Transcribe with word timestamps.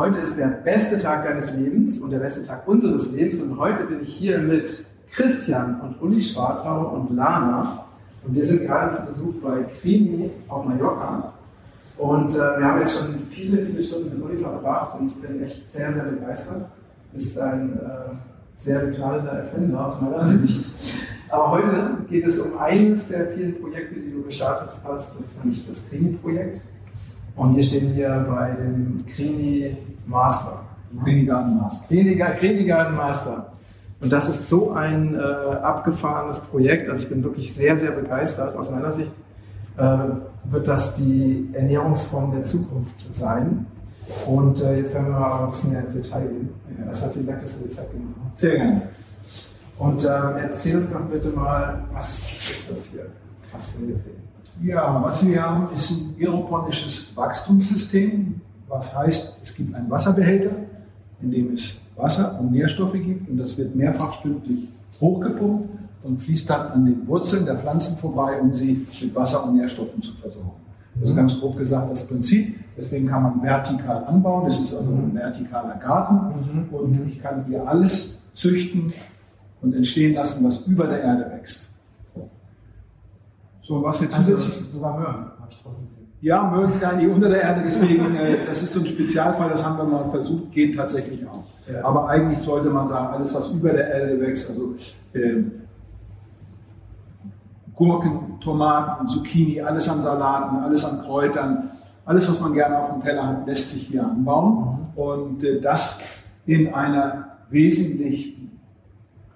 heute 0.00 0.20
ist 0.20 0.38
der 0.38 0.46
beste 0.46 0.96
Tag 0.96 1.24
deines 1.24 1.52
Lebens 1.52 1.98
und 2.00 2.10
der 2.10 2.20
beste 2.20 2.42
Tag 2.42 2.66
unseres 2.66 3.12
Lebens. 3.12 3.42
Und 3.42 3.58
heute 3.58 3.84
bin 3.84 4.02
ich 4.02 4.14
hier 4.14 4.38
mit 4.38 4.86
Christian 5.12 5.78
und 5.82 6.00
Uli 6.00 6.22
Schwartau 6.22 6.94
und 6.94 7.14
Lana. 7.14 7.84
Und 8.26 8.34
wir 8.34 8.42
sind 8.42 8.66
gerade 8.66 8.90
zu 8.94 9.06
Besuch 9.06 9.34
bei 9.42 9.62
Crimi 9.64 10.30
auf 10.48 10.64
Mallorca. 10.64 11.34
Und 11.98 12.34
äh, 12.34 12.38
wir 12.38 12.64
haben 12.64 12.80
jetzt 12.80 12.98
schon 12.98 13.14
viele, 13.28 13.66
viele 13.66 13.82
Stunden 13.82 14.18
mit 14.18 14.24
Uli 14.24 14.42
verbracht 14.42 14.98
und 14.98 15.08
ich 15.08 15.16
bin 15.16 15.42
echt 15.42 15.70
sehr, 15.70 15.92
sehr 15.92 16.04
begeistert. 16.04 16.70
Ist 17.12 17.38
ein 17.38 17.78
äh, 17.78 18.14
sehr 18.54 18.78
begnadeter 18.78 19.32
Erfinder 19.32 19.84
aus 19.84 20.00
meiner 20.00 20.24
Sicht. 20.24 20.70
Aber 21.28 21.50
heute 21.50 21.98
geht 22.08 22.24
es 22.24 22.40
um 22.40 22.58
eines 22.58 23.08
der 23.08 23.28
vielen 23.32 23.60
Projekte, 23.60 24.00
die 24.00 24.12
du 24.12 24.22
gestartet 24.22 24.70
hast. 24.82 24.86
Das 24.86 25.20
ist 25.20 25.44
nämlich 25.44 25.66
das 25.66 25.90
Crimi-Projekt. 25.90 26.62
Und 27.36 27.54
wir 27.54 27.62
stehen 27.62 27.92
hier 27.92 28.26
bei 28.28 28.52
dem 28.52 28.96
Crimi 29.14 29.76
Master. 30.06 30.60
Crimi 31.02 31.24
Garden 31.24 31.56
Master. 31.58 31.88
Crimi 31.88 32.64
Garden 32.64 32.96
Master. 32.96 33.52
Und 34.00 34.12
das 34.12 34.28
ist 34.28 34.48
so 34.48 34.72
ein 34.72 35.14
äh, 35.14 35.18
abgefahrenes 35.18 36.40
Projekt. 36.40 36.88
Also 36.88 37.04
ich 37.04 37.10
bin 37.10 37.22
wirklich 37.22 37.54
sehr, 37.54 37.76
sehr 37.76 37.92
begeistert. 37.92 38.56
Aus 38.56 38.70
meiner 38.70 38.92
Sicht 38.92 39.12
äh, 39.76 39.98
wird 40.44 40.66
das 40.66 40.94
die 40.96 41.50
Ernährungsform 41.52 42.32
der 42.32 42.44
Zukunft 42.44 43.14
sein. 43.14 43.66
Und 44.26 44.62
äh, 44.62 44.78
jetzt 44.78 44.94
werden 44.94 45.08
wir 45.08 45.20
mal 45.20 45.44
ein 45.44 45.50
bisschen 45.50 45.72
mehr 45.72 45.84
ins 45.84 45.94
Detail 45.94 46.26
gehen. 46.26 46.48
Ja. 46.78 46.86
Deshalb 46.88 47.12
vielen 47.12 47.26
Dank, 47.26 47.40
dass 47.40 47.62
du 47.62 47.68
dir 47.68 47.74
Zeit 47.74 47.90
genommen 47.92 48.14
hast. 48.26 48.38
Sehr 48.38 48.56
gerne. 48.56 48.82
Und 49.78 50.04
ähm, 50.04 50.36
erzähl 50.42 50.78
uns 50.78 50.92
doch 50.92 51.00
bitte 51.02 51.28
mal, 51.28 51.84
was 51.92 52.32
ist 52.50 52.70
das 52.70 52.86
hier, 52.92 53.06
was 53.52 53.80
wir 53.80 53.86
hier 53.88 53.96
sehen? 53.96 54.22
Ja, 54.62 55.02
was 55.02 55.26
wir 55.26 55.42
haben, 55.42 55.68
ist 55.74 55.90
ein 55.90 56.16
aeroponisches 56.20 57.16
Wachstumssystem. 57.16 58.40
Was 58.70 58.96
heißt, 58.96 59.40
es 59.42 59.54
gibt 59.54 59.74
einen 59.74 59.90
Wasserbehälter, 59.90 60.52
in 61.20 61.30
dem 61.30 61.52
es 61.52 61.88
Wasser 61.96 62.38
und 62.40 62.52
Nährstoffe 62.52 62.94
gibt 62.94 63.28
und 63.28 63.36
das 63.36 63.58
wird 63.58 63.76
mehrfach 63.76 64.20
stündlich 64.20 64.68
hochgepumpt 65.00 65.68
und 66.02 66.22
fließt 66.22 66.48
dann 66.48 66.68
an 66.68 66.84
den 66.86 67.06
Wurzeln 67.06 67.44
der 67.44 67.58
Pflanzen 67.58 67.98
vorbei, 67.98 68.40
um 68.40 68.54
sie 68.54 68.86
mit 69.02 69.14
Wasser 69.14 69.44
und 69.44 69.56
Nährstoffen 69.56 70.00
zu 70.00 70.14
versorgen. 70.14 70.52
Also 71.00 71.14
ganz 71.14 71.38
grob 71.38 71.56
gesagt 71.56 71.90
das 71.90 72.06
Prinzip. 72.06 72.58
Deswegen 72.76 73.06
kann 73.06 73.22
man 73.22 73.42
vertikal 73.42 74.04
anbauen. 74.04 74.46
Das 74.46 74.58
ist 74.60 74.74
also 74.74 74.90
ein 74.90 75.12
vertikaler 75.12 75.76
Garten. 75.76 76.14
Mhm. 76.40 76.74
Und 76.74 77.08
ich 77.08 77.20
kann 77.20 77.44
hier 77.46 77.66
alles 77.66 78.22
züchten 78.34 78.92
und 79.62 79.74
entstehen 79.74 80.14
lassen, 80.14 80.44
was 80.44 80.66
über 80.66 80.86
der 80.86 81.02
Erde 81.02 81.30
wächst. 81.32 81.70
So, 83.62 83.82
was 83.82 84.00
wir 84.00 84.08
also 84.08 84.22
zusätzlich. 84.22 84.56
Also, 84.56 84.78
sogar 84.78 84.98
Möhren, 84.98 85.14
habe 85.14 85.48
ich 85.50 85.62
draußen 85.62 85.86
gesehen. 85.86 85.99
Ja, 86.22 86.50
Möhren 86.50 86.72
sind 86.72 86.84
eigentlich 86.84 87.10
unter 87.10 87.30
der 87.30 87.42
Erde, 87.42 87.62
deswegen, 87.64 88.14
äh, 88.14 88.46
das 88.46 88.62
ist 88.62 88.74
so 88.74 88.80
ein 88.80 88.86
Spezialfall, 88.86 89.48
das 89.48 89.64
haben 89.64 89.78
wir 89.78 89.84
mal 89.84 90.10
versucht, 90.10 90.52
geht 90.52 90.76
tatsächlich 90.76 91.26
auch. 91.26 91.44
Ja. 91.72 91.82
Aber 91.84 92.08
eigentlich 92.08 92.44
sollte 92.44 92.68
man 92.68 92.88
sagen, 92.88 93.14
alles, 93.14 93.34
was 93.34 93.48
über 93.50 93.70
der 93.70 93.88
Erde 93.90 94.20
wächst, 94.20 94.50
also 94.50 94.74
äh, 95.14 95.44
Gurken, 97.74 98.38
Tomaten, 98.40 99.08
Zucchini, 99.08 99.62
alles 99.62 99.88
an 99.88 100.02
Salaten, 100.02 100.58
alles 100.58 100.84
an 100.84 101.00
Kräutern, 101.02 101.70
alles, 102.04 102.28
was 102.28 102.40
man 102.40 102.52
gerne 102.52 102.78
auf 102.78 102.92
dem 102.92 103.02
Teller 103.02 103.26
hat, 103.26 103.46
lässt 103.46 103.70
sich 103.70 103.86
hier 103.86 104.04
anbauen. 104.04 104.78
Mhm. 104.96 105.02
Und 105.02 105.44
äh, 105.44 105.60
das 105.60 106.02
in 106.44 106.74
einer 106.74 107.36
wesentlich 107.50 108.36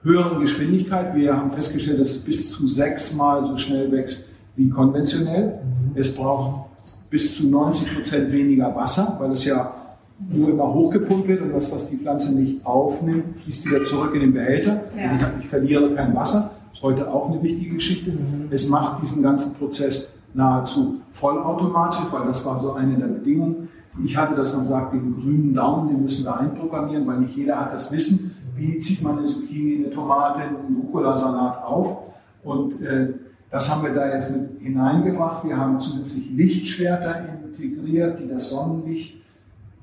höheren 0.03 0.41
Geschwindigkeit. 0.41 1.15
Wir 1.15 1.37
haben 1.37 1.51
festgestellt, 1.51 2.01
dass 2.01 2.11
es 2.11 2.25
bis 2.25 2.51
zu 2.51 2.69
sechsmal 2.69 3.47
so 3.47 3.57
schnell 3.57 3.91
wächst 3.91 4.29
wie 4.57 4.69
konventionell. 4.69 5.61
Mhm. 5.63 5.93
Es 5.95 6.15
braucht 6.15 6.67
bis 7.15 7.37
zu 7.37 7.49
90 7.49 7.95
Prozent 7.95 8.33
weniger 8.33 8.75
Wasser, 8.75 9.17
weil 9.21 9.31
es 9.31 9.45
ja 9.45 9.73
nur 10.19 10.49
immer 10.49 10.75
hochgepumpt 10.75 11.29
wird 11.29 11.43
und 11.43 11.53
das, 11.53 11.71
was 11.71 11.89
die 11.89 11.97
Pflanze 11.97 12.35
nicht 12.37 12.67
aufnimmt, 12.67 13.39
fließt 13.39 13.71
wieder 13.71 13.85
zurück 13.85 14.17
in 14.17 14.21
den 14.21 14.33
Behälter. 14.33 14.81
Ja. 14.97 15.15
Ich, 15.15 15.45
ich, 15.45 15.49
verliere 15.49 15.95
kein 15.95 16.13
Wasser. 16.13 16.51
Das 16.71 16.79
ist 16.81 16.83
heute 16.83 17.09
auch 17.09 17.31
eine 17.31 17.41
wichtige 17.41 17.77
Geschichte. 17.77 18.11
Mhm. 18.11 18.49
Es 18.51 18.69
macht 18.69 19.01
diesen 19.01 19.23
ganzen 19.23 19.55
Prozess 19.55 20.17
nahezu 20.35 21.03
vollautomatisch, 21.13 22.07
weil 22.11 22.27
das 22.27 22.45
war 22.47 22.61
so 22.61 22.73
eine 22.73 22.97
der 22.97 23.07
Bedingungen, 23.07 23.69
die 23.97 24.07
ich 24.07 24.17
hatte, 24.17 24.35
dass 24.35 24.53
man 24.53 24.65
sagt, 24.65 24.93
den 24.93 25.15
grünen 25.15 25.55
Daumen, 25.55 25.91
den 25.91 26.03
müssen 26.03 26.25
wir 26.25 26.37
einprogrammieren, 26.37 27.07
weil 27.07 27.21
nicht 27.21 27.37
jeder 27.37 27.61
hat 27.61 27.73
das 27.73 27.93
Wissen, 27.93 28.35
wie 28.57 28.77
zieht 28.81 29.05
man 29.05 29.19
eine 29.19 29.29
Zucchini, 29.29 29.85
eine 29.85 29.95
Tomate, 29.95 30.41
einen 30.41 30.83
Rucola-Salat 30.83 31.63
auf. 31.63 31.97
Und 32.43 32.83
äh, 32.83 33.15
das 33.55 33.71
haben 33.71 33.85
wir 33.85 33.95
da 33.95 34.13
jetzt 34.13 34.37
mit 34.37 34.61
hineingebracht. 34.63 35.45
Wir 35.45 35.57
haben 35.57 35.79
zusätzlich 35.79 36.33
Lichtschwerter 36.33 37.25
integriert, 37.45 38.19
die 38.19 38.27
das 38.27 38.51
Sonnenlicht 38.51 39.15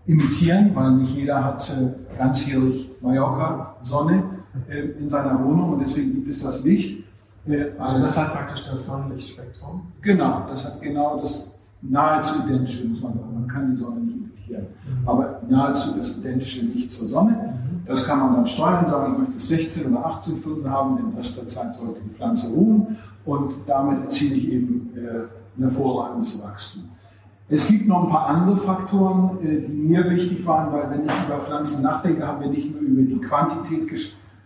imitieren, 0.05 0.71
weil 0.75 0.91
nicht 0.91 1.15
jeder 1.15 1.41
hat 1.41 1.69
äh, 1.69 2.17
ganzjährig 2.17 2.91
Mallorca-Sonne 2.99 4.23
äh, 4.67 4.79
in 4.99 5.07
seiner 5.07 5.41
Wohnung 5.41 5.71
und 5.71 5.79
deswegen 5.79 6.15
gibt 6.15 6.29
es 6.29 6.43
das 6.43 6.65
Licht. 6.65 7.05
Äh, 7.47 7.67
also 7.79 7.99
das 7.99 8.17
hat 8.17 8.33
praktisch 8.33 8.69
das 8.69 8.87
Sonnenlichtspektrum? 8.87 9.83
Genau, 10.01 10.47
das 10.49 10.65
hat 10.65 10.81
genau 10.81 11.21
das 11.21 11.55
nahezu 11.81 12.43
identische, 12.45 12.85
muss 12.89 13.01
man 13.01 13.13
sagen. 13.13 13.33
Man 13.33 13.47
kann 13.47 13.71
die 13.71 13.77
Sonne 13.77 14.01
nicht 14.01 14.17
imitieren, 14.17 14.65
mhm. 14.85 15.07
aber 15.07 15.41
nahezu 15.47 15.97
das 15.97 16.17
identische 16.17 16.65
Licht 16.65 16.91
zur 16.91 17.07
Sonne. 17.07 17.31
Mhm. 17.31 17.85
Das 17.85 18.05
kann 18.05 18.19
man 18.19 18.35
dann 18.35 18.47
steuern, 18.47 18.85
sagen, 18.85 19.13
ich 19.13 19.19
möchte 19.19 19.39
16 19.39 19.93
oder 19.93 20.05
18 20.07 20.39
Stunden 20.39 20.69
haben, 20.69 20.97
den 20.97 21.17
Rest 21.17 21.37
der 21.37 21.47
Zeit 21.47 21.73
sollte 21.75 22.01
die 22.01 22.13
Pflanze 22.13 22.49
ruhen 22.49 22.97
und 23.25 23.51
damit 23.67 24.03
erziele 24.03 24.35
ich 24.35 24.51
eben 24.51 24.89
äh, 24.95 25.25
ein 25.57 25.63
hervorragendes 25.63 26.43
Wachstum. 26.43 26.83
Es 27.49 27.67
gibt 27.67 27.85
noch 27.87 28.05
ein 28.05 28.09
paar 28.09 28.27
andere 28.27 28.57
Faktoren, 28.57 29.37
äh, 29.43 29.67
die 29.67 29.73
mir 29.73 30.09
wichtig 30.09 30.45
waren, 30.45 30.71
weil 30.71 30.89
wenn 30.89 31.05
ich 31.05 31.11
über 31.27 31.39
Pflanzen 31.39 31.83
nachdenke, 31.83 32.25
haben 32.25 32.41
wir 32.41 32.49
nicht 32.49 32.71
nur 32.71 32.81
über 32.81 33.01
die 33.01 33.19
Quantität 33.19 33.89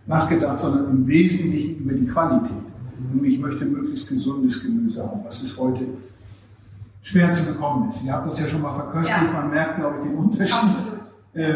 nachgedacht, 0.07 0.59
sondern 0.59 0.89
im 0.89 1.07
Wesentlichen 1.07 1.77
über 1.77 1.93
die 1.93 2.07
Qualität. 2.07 2.57
Und 3.13 3.23
ich 3.23 3.39
möchte 3.39 3.65
möglichst 3.65 4.09
gesundes 4.09 4.63
Gemüse 4.63 5.03
haben, 5.03 5.21
was 5.23 5.41
es 5.43 5.57
heute 5.59 5.85
schwer 7.01 7.31
zu 7.33 7.45
bekommen 7.45 7.89
ist. 7.89 8.05
Ihr 8.05 8.13
habt 8.13 8.27
das 8.27 8.39
ja 8.39 8.47
schon 8.47 8.61
mal 8.61 8.73
verköstigt, 8.73 9.19
ja. 9.31 9.39
man 9.39 9.51
merkt, 9.51 9.77
glaube 9.77 9.97
ich, 9.99 10.03
den 10.07 10.15
Unterschied. 10.15 10.69
Äh, 11.33 11.55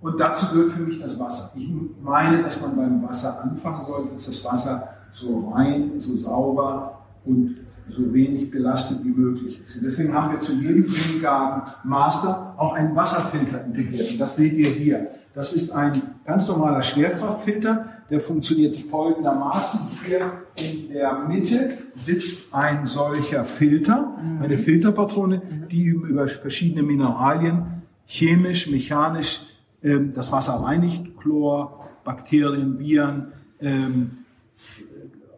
und 0.00 0.18
dazu 0.18 0.52
gehört 0.52 0.72
für 0.72 0.82
mich 0.82 1.00
das 1.00 1.18
Wasser. 1.20 1.52
Ich 1.54 1.70
meine, 2.02 2.42
dass 2.42 2.60
man 2.60 2.74
beim 2.74 3.02
Wasser 3.02 3.44
anfangen 3.44 3.84
sollte, 3.84 4.14
dass 4.14 4.26
das 4.26 4.44
Wasser 4.44 4.88
so 5.12 5.50
rein, 5.54 5.92
so 5.98 6.16
sauber 6.16 7.00
und 7.24 7.56
so 7.90 8.12
wenig 8.14 8.50
belastet 8.50 9.04
wie 9.04 9.10
möglich 9.10 9.60
ist. 9.62 9.76
Und 9.76 9.84
deswegen 9.84 10.14
haben 10.14 10.32
wir 10.32 10.38
zu 10.38 10.54
jedem 10.54 10.86
Greengarten 10.86 11.72
Master 11.84 12.54
auch 12.56 12.74
einen 12.74 12.94
Wasserfilter 12.94 13.64
integriert. 13.64 14.12
Und 14.12 14.18
das 14.18 14.36
seht 14.36 14.54
ihr 14.54 14.70
hier. 14.70 15.08
Das 15.34 15.52
ist 15.52 15.72
ein 15.72 16.02
ganz 16.24 16.48
normaler 16.48 16.82
Schwerkraftfilter, 16.82 17.86
der 18.10 18.20
funktioniert 18.20 18.76
folgendermaßen. 18.76 19.80
Hier 20.06 20.42
in 20.56 20.92
der 20.92 21.20
Mitte 21.26 21.78
sitzt 21.94 22.54
ein 22.54 22.86
solcher 22.86 23.44
Filter, 23.44 24.18
eine 24.40 24.58
Filterpatrone, 24.58 25.40
die 25.70 25.86
über 25.86 26.28
verschiedene 26.28 26.82
Mineralien 26.82 27.82
chemisch, 28.06 28.70
mechanisch 28.70 29.46
ähm, 29.82 30.12
das 30.14 30.32
Wasser 30.32 30.54
reinigt, 30.54 31.16
Chlor, 31.18 31.88
Bakterien, 32.04 32.78
Viren, 32.78 33.32
ähm, 33.60 34.10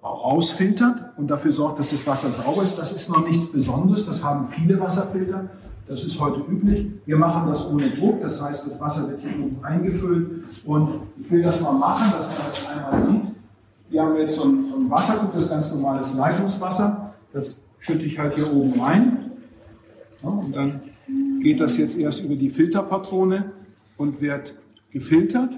ausfiltert 0.04 1.16
und 1.16 1.28
dafür 1.28 1.50
sorgt, 1.50 1.78
dass 1.78 1.90
das 1.90 2.06
Wasser 2.06 2.30
sauber 2.30 2.62
ist. 2.62 2.76
Das 2.76 2.92
ist 2.92 3.08
noch 3.08 3.26
nichts 3.26 3.50
Besonderes, 3.50 4.06
das 4.06 4.22
haben 4.22 4.48
viele 4.48 4.78
Wasserfilter. 4.78 5.48
Das 5.86 6.02
ist 6.02 6.18
heute 6.18 6.40
üblich. 6.40 6.88
Wir 7.04 7.16
machen 7.16 7.46
das 7.48 7.70
ohne 7.70 7.90
Druck, 7.90 8.22
das 8.22 8.42
heißt, 8.42 8.66
das 8.66 8.80
Wasser 8.80 9.08
wird 9.08 9.20
hier 9.20 9.32
oben 9.32 9.58
eingefüllt. 9.62 10.44
Und 10.64 11.00
ich 11.20 11.30
will 11.30 11.42
das 11.42 11.60
mal 11.60 11.72
machen, 11.72 12.12
dass 12.16 12.28
man 12.28 12.36
das 12.48 12.66
einmal 12.66 13.02
sieht. 13.02 13.34
Wir 13.90 14.02
haben 14.02 14.16
jetzt 14.16 14.36
so 14.36 14.44
ein, 14.44 14.70
so 14.70 14.76
ein 14.76 14.90
Wassergut, 14.90 15.34
das 15.34 15.44
ist 15.44 15.50
ganz 15.50 15.72
normales 15.72 16.14
Leitungswasser. 16.14 17.14
Das 17.32 17.58
schütte 17.80 18.04
ich 18.04 18.18
halt 18.18 18.34
hier 18.34 18.50
oben 18.50 18.80
rein. 18.80 19.30
Ja, 20.22 20.28
und 20.30 20.56
dann 20.56 20.80
geht 21.42 21.60
das 21.60 21.76
jetzt 21.76 21.98
erst 21.98 22.24
über 22.24 22.34
die 22.34 22.48
Filterpatrone 22.48 23.52
und 23.98 24.20
wird 24.20 24.54
gefiltert. 24.90 25.50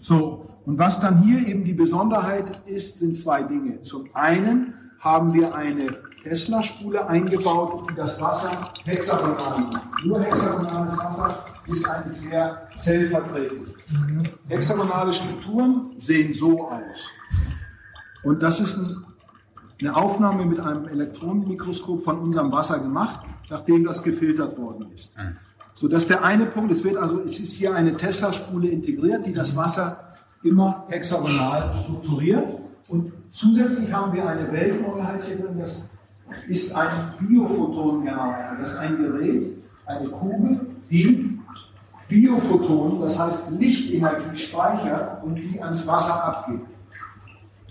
So, 0.00 0.46
und 0.66 0.78
was 0.80 0.98
dann 1.00 1.22
hier 1.22 1.46
eben 1.46 1.62
die 1.62 1.74
Besonderheit 1.74 2.60
ist, 2.66 2.98
sind 2.98 3.16
zwei 3.16 3.44
Dinge. 3.44 3.80
Zum 3.82 4.08
einen 4.14 4.74
haben 4.98 5.32
wir 5.32 5.54
eine 5.54 5.96
Tesla-Spule 6.24 7.06
eingebaut, 7.06 7.88
die 7.88 7.94
das 7.94 8.20
Wasser 8.20 8.50
hexagonal 8.84 9.60
macht. 9.60 10.04
Nur 10.04 10.20
hexagonales 10.20 10.98
Wasser 10.98 11.44
ist 11.68 11.88
eigentlich 11.88 12.20
sehr 12.20 12.68
zellverträglich. 12.74 13.68
Mhm. 13.90 14.28
Hexagonale 14.48 15.12
Strukturen 15.12 15.92
sehen 15.98 16.32
so 16.32 16.68
aus. 16.68 17.12
Und 18.24 18.42
das 18.42 18.58
ist 18.58 18.76
ein, 18.76 19.04
eine 19.80 19.94
Aufnahme 19.94 20.46
mit 20.46 20.58
einem 20.58 20.88
Elektronenmikroskop 20.88 22.02
von 22.02 22.18
unserem 22.18 22.50
Wasser 22.50 22.80
gemacht, 22.80 23.20
nachdem 23.50 23.84
das 23.84 24.02
gefiltert 24.02 24.58
worden 24.58 24.90
ist. 24.92 25.16
Mhm. 25.16 25.36
So 25.74 25.86
dass 25.86 26.08
der 26.08 26.24
eine 26.24 26.46
Punkt, 26.46 26.72
es 26.72 26.82
wird 26.82 26.96
also, 26.96 27.20
es 27.20 27.38
ist 27.38 27.54
hier 27.54 27.72
eine 27.74 27.96
Tesla-Spule 27.96 28.66
integriert, 28.66 29.26
die 29.26 29.34
das 29.34 29.54
Wasser 29.54 30.05
immer 30.48 30.84
hexagonal 30.88 31.74
strukturiert. 31.74 32.48
Und 32.88 33.12
zusätzlich 33.32 33.92
haben 33.92 34.12
wir 34.12 34.28
eine 34.28 34.50
Weltneuheit 34.52 35.24
hier 35.24 35.36
drin, 35.36 35.58
das 35.58 35.90
ist 36.48 36.74
ein 36.74 37.14
Biophotongenerator. 37.20 38.58
Das 38.60 38.72
ist 38.74 38.78
ein 38.78 38.96
Gerät, 38.98 39.56
eine 39.86 40.08
Kugel, 40.08 40.60
die 40.90 41.38
Biophotonen, 42.08 43.00
das 43.00 43.18
heißt 43.18 43.52
Lichtenergie 43.58 44.36
speichert 44.36 45.24
und 45.24 45.36
die 45.36 45.60
ans 45.60 45.86
Wasser 45.86 46.24
abgibt. 46.24 46.66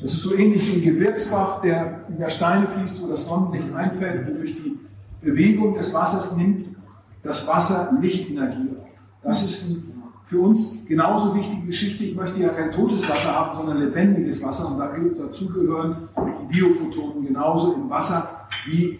Das 0.01 0.13
ist 0.13 0.21
so 0.21 0.35
ähnlich 0.35 0.67
wie 0.67 0.79
ein 0.79 0.83
Gebirgsbach, 0.83 1.61
der 1.61 2.01
über 2.09 2.29
Steine 2.29 2.67
fließt, 2.67 3.01
wo 3.01 3.07
das 3.07 3.25
Sonnenlicht 3.25 3.73
einfällt 3.73 4.27
und 4.27 4.37
durch 4.39 4.55
die 4.55 4.77
Bewegung 5.21 5.75
des 5.75 5.93
Wassers 5.93 6.35
nimmt 6.35 6.75
das 7.23 7.47
Wasser 7.47 7.97
Lichtenergie. 8.01 8.75
Das 9.23 9.41
ist 9.43 9.77
für 10.25 10.39
uns 10.39 10.85
genauso 10.85 11.35
wichtige 11.35 11.67
Geschichte. 11.67 12.03
Ich 12.03 12.15
möchte 12.15 12.41
ja 12.41 12.49
kein 12.49 12.71
totes 12.71 13.07
Wasser 13.09 13.33
haben, 13.33 13.57
sondern 13.57 13.79
lebendiges 13.79 14.43
Wasser. 14.43 14.71
Und 14.71 15.19
dazu 15.19 15.49
gehören 15.49 16.09
die 16.17 16.47
Biophotonen 16.53 17.25
genauso 17.25 17.73
im 17.73 17.89
Wasser 17.89 18.47
wie 18.65 18.99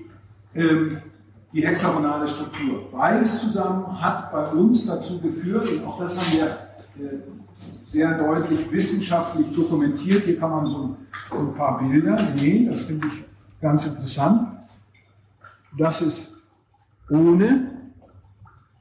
ähm, 0.54 0.98
die 1.52 1.66
hexagonale 1.66 2.28
Struktur. 2.28 2.90
Beides 2.92 3.40
zusammen 3.40 4.00
hat 4.00 4.32
bei 4.32 4.46
uns 4.52 4.86
dazu 4.86 5.20
geführt, 5.22 5.70
und 5.72 5.86
auch 5.86 6.00
das 6.00 6.20
haben 6.20 6.38
wir 6.38 6.46
äh, 6.46 7.18
sehr 7.86 8.18
deutlich 8.18 8.72
wissenschaftlich 8.72 9.56
dokumentiert. 9.56 10.24
Hier 10.24 10.38
kann 10.40 10.52
man 10.52 10.66
so 10.68 10.98
ein 11.32 11.56
paar 11.56 11.80
Bilder 11.80 12.18
sehen, 12.18 12.70
das 12.70 12.84
finde 12.84 13.08
ich 13.08 13.24
ganz 13.62 13.88
interessant. 13.88 14.50
Das 15.78 16.02
ist 16.02 16.44
ohne 17.10 17.72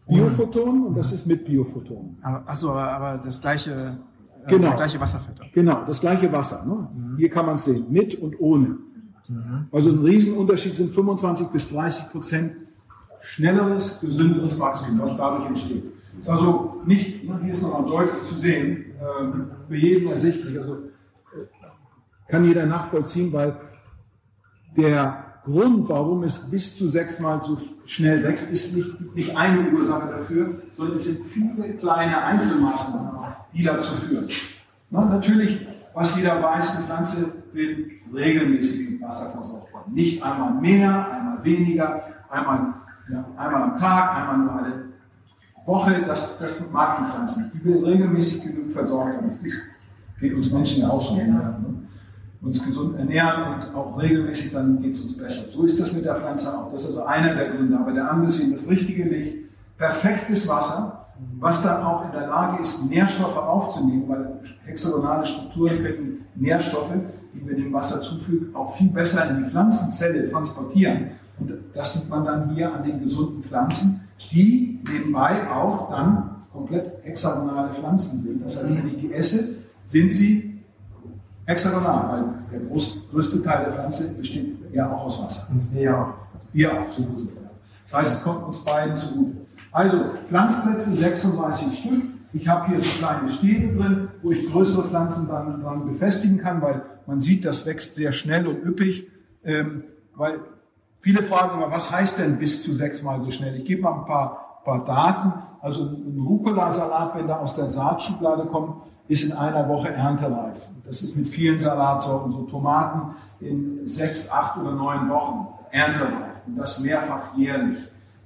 Biophotonen 0.06 0.86
und 0.86 0.96
das 0.96 1.12
ist 1.12 1.26
mit 1.26 1.44
Biophotonen. 1.44 2.18
Achso, 2.22 2.70
aber, 2.70 2.90
aber 2.90 3.18
das 3.18 3.40
gleiche, 3.40 3.70
äh, 3.70 4.48
genau. 4.48 4.68
der 4.68 4.76
gleiche 4.76 5.00
Wasserfilter. 5.00 5.46
Genau, 5.52 5.84
das 5.86 6.00
gleiche 6.00 6.30
Wasser. 6.30 6.64
Ne? 6.66 6.88
Mhm. 6.94 7.16
Hier 7.16 7.30
kann 7.30 7.46
man 7.46 7.54
es 7.54 7.64
sehen, 7.64 7.86
mit 7.88 8.14
und 8.16 8.38
ohne. 8.38 8.78
Mhm. 9.28 9.68
Also 9.72 9.90
ein 9.90 10.00
Riesenunterschied 10.00 10.74
sind 10.74 10.90
25 10.90 11.48
bis 11.48 11.72
30 11.72 12.12
Prozent 12.12 12.56
schnelleres, 13.22 14.00
gesünderes 14.00 14.60
Wachstum, 14.60 14.98
was 15.00 15.16
dadurch 15.16 15.46
entsteht. 15.46 15.84
Ist 16.20 16.28
also 16.28 16.82
nicht, 16.86 17.24
ne, 17.24 17.40
hier 17.42 17.52
ist 17.52 17.62
nochmal 17.62 17.90
deutlich 17.90 18.22
zu 18.24 18.34
sehen, 18.34 18.92
äh, 19.00 19.68
für 19.68 19.76
jeden 19.76 20.08
ersichtlich. 20.08 20.58
Also 20.58 20.74
äh, 20.74 22.28
kann 22.28 22.44
jeder 22.44 22.66
nachvollziehen, 22.66 23.32
weil 23.32 23.56
der 24.76 25.23
Grund, 25.44 25.88
warum 25.90 26.22
es 26.22 26.50
bis 26.50 26.76
zu 26.76 26.88
sechsmal 26.88 27.42
so 27.42 27.58
schnell 27.84 28.22
wächst, 28.22 28.50
ist 28.50 28.76
nicht, 28.76 29.14
nicht 29.14 29.36
eine 29.36 29.70
Ursache 29.70 30.08
dafür, 30.08 30.62
sondern 30.74 30.96
es 30.96 31.04
sind 31.04 31.26
viele 31.26 31.74
kleine 31.74 32.22
Einzelmaßnahmen, 32.24 33.12
die 33.52 33.62
dazu 33.62 33.94
führen. 33.94 34.28
Na, 34.90 35.04
natürlich, 35.04 35.66
was 35.92 36.16
jeder 36.16 36.42
weiß, 36.42 36.76
eine 36.76 36.86
Pflanze 36.86 37.44
will 37.52 37.90
regelmäßig 38.14 38.90
mit 38.90 39.02
Wasser 39.02 39.30
versorgt 39.32 39.72
werden. 39.74 39.92
Nicht 39.92 40.22
einmal 40.22 40.54
mehr, 40.54 41.12
einmal 41.12 41.44
weniger, 41.44 42.04
einmal, 42.30 42.74
ja, 43.12 43.24
einmal 43.36 43.62
am 43.62 43.76
Tag, 43.76 44.16
einmal 44.16 44.38
nur 44.38 44.52
alle 44.54 44.84
Woche, 45.66 46.04
das, 46.06 46.38
das 46.38 46.70
mag 46.72 46.98
die 46.98 47.10
Pflanze 47.10 47.42
nicht. 47.42 47.54
Die 47.54 47.64
will 47.64 47.84
regelmäßig 47.84 48.44
genug 48.44 48.72
versorgt 48.72 49.14
werden. 49.14 49.30
Das 49.42 49.52
geht 50.20 50.34
uns 50.34 50.50
Menschen 50.52 50.82
ja 50.82 50.90
auch 50.90 51.02
so. 51.02 51.16
Ja. 51.16 51.58
Uns 52.44 52.62
gesund 52.62 52.98
ernähren 52.98 53.54
und 53.54 53.74
auch 53.74 54.00
regelmäßig, 54.00 54.52
dann 54.52 54.80
geht 54.82 54.94
es 54.94 55.00
uns 55.00 55.16
besser. 55.16 55.50
So 55.50 55.64
ist 55.64 55.80
das 55.80 55.94
mit 55.94 56.04
der 56.04 56.16
Pflanze 56.16 56.56
auch. 56.56 56.70
Das 56.70 56.82
ist 56.82 56.88
also 56.90 57.04
einer 57.04 57.34
der 57.34 57.50
Gründe. 57.50 57.78
Aber 57.78 57.92
der 57.92 58.10
andere 58.10 58.28
ist 58.28 58.40
eben 58.40 58.52
das 58.52 58.68
richtige 58.68 59.04
Licht, 59.04 59.36
perfektes 59.78 60.48
Wasser, 60.48 61.06
was 61.38 61.62
dann 61.62 61.82
auch 61.82 62.04
in 62.04 62.12
der 62.12 62.26
Lage 62.26 62.62
ist, 62.62 62.90
Nährstoffe 62.90 63.36
aufzunehmen, 63.36 64.04
weil 64.08 64.40
hexagonale 64.64 65.24
Strukturen 65.24 65.70
können 65.82 66.26
Nährstoffe, 66.34 66.92
die 67.32 67.48
wir 67.48 67.56
dem 67.56 67.72
Wasser 67.72 68.02
zufügen, 68.02 68.54
auch 68.54 68.76
viel 68.76 68.90
besser 68.90 69.30
in 69.30 69.44
die 69.44 69.50
Pflanzenzelle 69.50 70.30
transportieren. 70.30 71.12
Und 71.38 71.52
das 71.72 71.94
sieht 71.94 72.10
man 72.10 72.24
dann 72.24 72.54
hier 72.54 72.72
an 72.72 72.84
den 72.84 73.02
gesunden 73.02 73.42
Pflanzen 73.42 74.04
die 74.32 74.80
nebenbei 74.90 75.50
auch 75.50 75.90
dann 75.90 76.36
komplett 76.52 77.04
hexagonale 77.04 77.74
Pflanzen 77.74 78.20
sind. 78.20 78.44
Das 78.44 78.60
heißt, 78.60 78.76
wenn 78.76 78.88
ich 78.88 78.96
die 78.96 79.12
esse, 79.12 79.64
sind 79.84 80.12
sie 80.12 80.43
hexagonal, 81.46 82.08
weil 82.50 82.60
der 82.60 82.68
größte 82.68 83.42
Teil 83.42 83.64
der 83.64 83.74
Pflanze 83.74 84.14
besteht 84.14 84.56
ja 84.72 84.90
auch 84.90 85.06
aus 85.06 85.22
Wasser. 85.22 85.52
Und 85.52 85.72
wir 85.72 85.94
auch. 85.94 86.14
Auch, 86.54 86.96
so 86.96 87.02
gut. 87.02 87.28
Das 87.84 87.98
heißt, 87.98 88.18
es 88.18 88.22
kommt 88.22 88.44
uns 88.44 88.64
beiden 88.64 88.96
zugute. 88.96 89.38
Also, 89.72 90.04
Pflanzplätze 90.28 90.94
36 90.94 91.78
Stück. 91.78 92.04
Ich 92.32 92.46
habe 92.48 92.68
hier 92.68 92.80
so 92.80 92.98
kleine 92.98 93.30
Stäbe 93.30 93.76
drin, 93.76 94.08
wo 94.22 94.30
ich 94.30 94.50
größere 94.50 94.88
Pflanzen 94.88 95.28
dann, 95.28 95.62
dann 95.62 95.86
befestigen 95.86 96.38
kann, 96.38 96.62
weil 96.62 96.82
man 97.06 97.20
sieht, 97.20 97.44
das 97.44 97.66
wächst 97.66 97.96
sehr 97.96 98.12
schnell 98.12 98.46
und 98.46 98.64
üppig, 98.64 99.08
ähm, 99.44 99.84
weil 100.14 100.40
Viele 101.04 101.22
fragen 101.22 101.58
immer, 101.58 101.70
was 101.70 101.92
heißt 101.94 102.18
denn 102.18 102.38
bis 102.38 102.62
zu 102.62 102.72
sechsmal 102.72 103.20
so 103.22 103.30
schnell? 103.30 103.56
Ich 103.56 103.66
gebe 103.66 103.82
mal 103.82 103.92
ein 103.92 104.06
paar, 104.06 104.62
paar 104.64 104.86
Daten. 104.86 105.34
Also 105.60 105.84
ein 105.84 106.18
Rucola-Salat, 106.18 107.14
wenn 107.14 107.26
der 107.26 107.40
aus 107.40 107.56
der 107.56 107.68
Saatschublade 107.68 108.46
kommt, 108.46 108.76
ist 109.08 109.24
in 109.24 109.32
einer 109.32 109.68
Woche 109.68 109.90
erntereif. 109.90 110.70
Das 110.84 111.02
ist 111.02 111.16
mit 111.16 111.28
vielen 111.28 111.58
Salatsorten, 111.58 112.32
so 112.32 112.42
Tomaten 112.42 113.14
in 113.40 113.86
sechs, 113.86 114.30
acht 114.30 114.58
oder 114.58 114.72
neun 114.72 115.08
Wochen 115.10 115.46
erntereif. 115.70 116.46
Und 116.46 116.56
das 116.56 116.80
mehrfach 116.80 117.36
jährlich. 117.36 117.78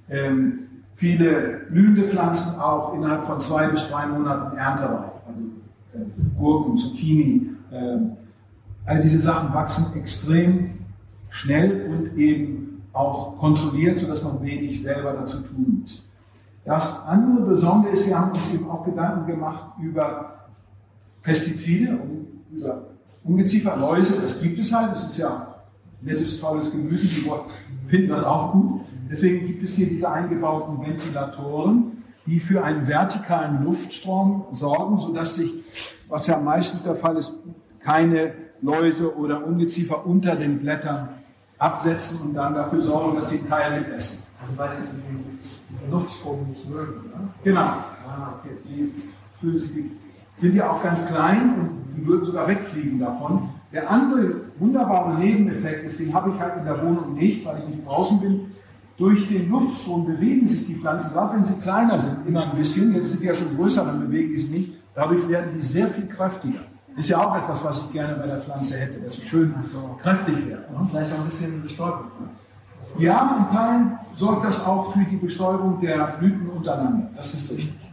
Ähm, 0.09 0.59
viele 0.95 1.61
blühende 1.69 2.03
Pflanzen 2.05 2.59
auch 2.59 2.93
innerhalb 2.93 3.25
von 3.25 3.39
zwei 3.39 3.67
bis 3.67 3.89
drei 3.89 4.07
Monaten 4.07 4.57
erntereif. 4.57 5.13
Also 5.27 6.03
äh, 6.05 6.37
Gurken, 6.37 6.77
Zucchini, 6.77 7.49
äh, 7.71 7.97
all 8.85 9.01
diese 9.01 9.19
Sachen 9.19 9.53
wachsen 9.53 9.95
extrem 9.99 10.79
schnell 11.29 11.87
und 11.89 12.17
eben 12.17 12.83
auch 12.93 13.37
kontrolliert, 13.37 13.99
sodass 13.99 14.23
man 14.23 14.41
wenig 14.41 14.81
selber 14.81 15.13
dazu 15.13 15.41
tun 15.41 15.81
muss. 15.81 16.05
Das 16.65 17.07
andere 17.07 17.45
Besondere 17.45 17.93
ist, 17.93 18.07
wir 18.07 18.19
haben 18.19 18.31
uns 18.31 18.53
eben 18.53 18.69
auch 18.69 18.83
Gedanken 18.83 19.27
gemacht 19.27 19.71
über 19.81 20.38
Pestizide, 21.29 21.99
über 22.51 22.87
Ungeziefer, 23.23 23.77
Läuse, 23.77 24.19
das 24.19 24.41
gibt 24.41 24.57
es 24.57 24.73
halt, 24.73 24.93
das 24.93 25.11
ist 25.11 25.17
ja 25.19 25.55
nettes, 26.01 26.39
tolles 26.39 26.71
Gemüse, 26.71 27.05
die 27.05 27.29
finden 27.87 28.09
das 28.09 28.23
auch 28.23 28.51
gut. 28.51 28.81
Deswegen 29.11 29.45
gibt 29.45 29.63
es 29.63 29.75
hier 29.75 29.87
diese 29.87 30.09
eingebauten 30.09 30.81
Ventilatoren, 30.81 32.03
die 32.25 32.39
für 32.39 32.63
einen 32.63 32.87
vertikalen 32.87 33.63
Luftstrom 33.63 34.45
sorgen, 34.53 34.97
sodass 34.97 35.35
sich, 35.35 35.53
was 36.07 36.25
ja 36.25 36.39
meistens 36.39 36.83
der 36.83 36.95
Fall 36.95 37.15
ist, 37.17 37.33
keine 37.79 38.33
Läuse 38.61 39.15
oder 39.15 39.45
Ungeziefer 39.45 40.07
unter 40.07 40.35
den 40.35 40.59
Blättern 40.59 41.09
absetzen 41.59 42.21
und 42.21 42.33
dann 42.33 42.55
dafür 42.55 42.81
sorgen, 42.81 43.17
dass 43.17 43.29
sie 43.29 43.43
Teile 43.47 43.81
mitessen. 43.81 44.23
Also 44.41 44.57
weil 44.57 44.69
sie 44.69 44.97
diesen, 44.97 45.39
diesen 45.69 45.91
Luftstrom 45.91 46.47
nicht 46.49 46.67
mögen, 46.67 47.09
ne? 47.09 47.29
Genau. 47.43 47.61
Ah, 47.61 48.33
okay. 48.39 48.55
die, 48.65 48.91
die 49.43 49.91
sind 50.39 50.55
ja 50.55 50.71
auch 50.71 50.81
ganz 50.81 51.07
klein 51.07 51.53
und 51.59 51.69
die 51.97 52.07
würden 52.07 52.25
sogar 52.25 52.47
wegfliegen 52.47 52.99
davon. 52.99 53.49
Der 53.71 53.91
andere 53.91 54.35
wunderbare 54.57 55.19
Nebeneffekt 55.19 55.85
ist, 55.85 55.99
den 55.99 56.13
habe 56.13 56.31
ich 56.31 56.39
halt 56.39 56.57
in 56.57 56.65
der 56.65 56.81
Wohnung 56.83 57.13
nicht, 57.13 57.45
weil 57.45 57.59
ich 57.59 57.75
nicht 57.75 57.87
draußen 57.87 58.19
bin. 58.19 58.51
Durch 58.97 59.27
den 59.27 59.49
Luftstrom 59.49 60.05
bewegen 60.05 60.47
sich 60.47 60.65
die 60.65 60.75
Pflanzen, 60.75 61.13
gerade 61.13 61.35
wenn 61.35 61.43
sie 61.43 61.61
kleiner 61.61 61.99
sind, 61.99 62.27
immer 62.27 62.51
ein 62.51 62.57
bisschen. 62.57 62.93
Jetzt 62.95 63.09
sind 63.09 63.21
die 63.21 63.27
ja 63.27 63.35
schon 63.35 63.55
größer, 63.55 63.85
dann 63.85 63.99
bewegen 63.99 64.29
die 64.29 64.37
sich 64.37 64.51
nicht. 64.51 64.73
Dadurch 64.95 65.27
werden 65.29 65.51
die 65.55 65.61
sehr 65.61 65.87
viel 65.87 66.07
kräftiger. 66.07 66.59
Ist 66.97 67.09
ja 67.09 67.23
auch 67.23 67.35
etwas, 67.35 67.63
was 67.63 67.85
ich 67.85 67.93
gerne 67.93 68.15
bei 68.15 68.27
der 68.27 68.39
Pflanze 68.39 68.77
hätte, 68.77 68.99
dass 68.99 69.15
sie 69.15 69.21
schön 69.21 69.53
so 69.61 69.97
kräftig 70.01 70.35
wird. 70.47 70.69
Ne? 70.71 70.87
Vielleicht 70.89 71.13
auch 71.13 71.19
ein 71.19 71.25
bisschen 71.25 71.61
Bestäubung. 71.61 72.05
Ja, 72.97 73.37
in 73.37 73.55
Teilen 73.55 73.91
sorgt 74.15 74.45
das 74.45 74.65
auch 74.65 74.93
für 74.93 75.05
die 75.05 75.15
Bestäubung 75.15 75.79
der 75.79 76.17
Blüten 76.19 76.49
untereinander. 76.49 77.09
Das 77.15 77.33
ist 77.33 77.51
richtig. 77.51 77.88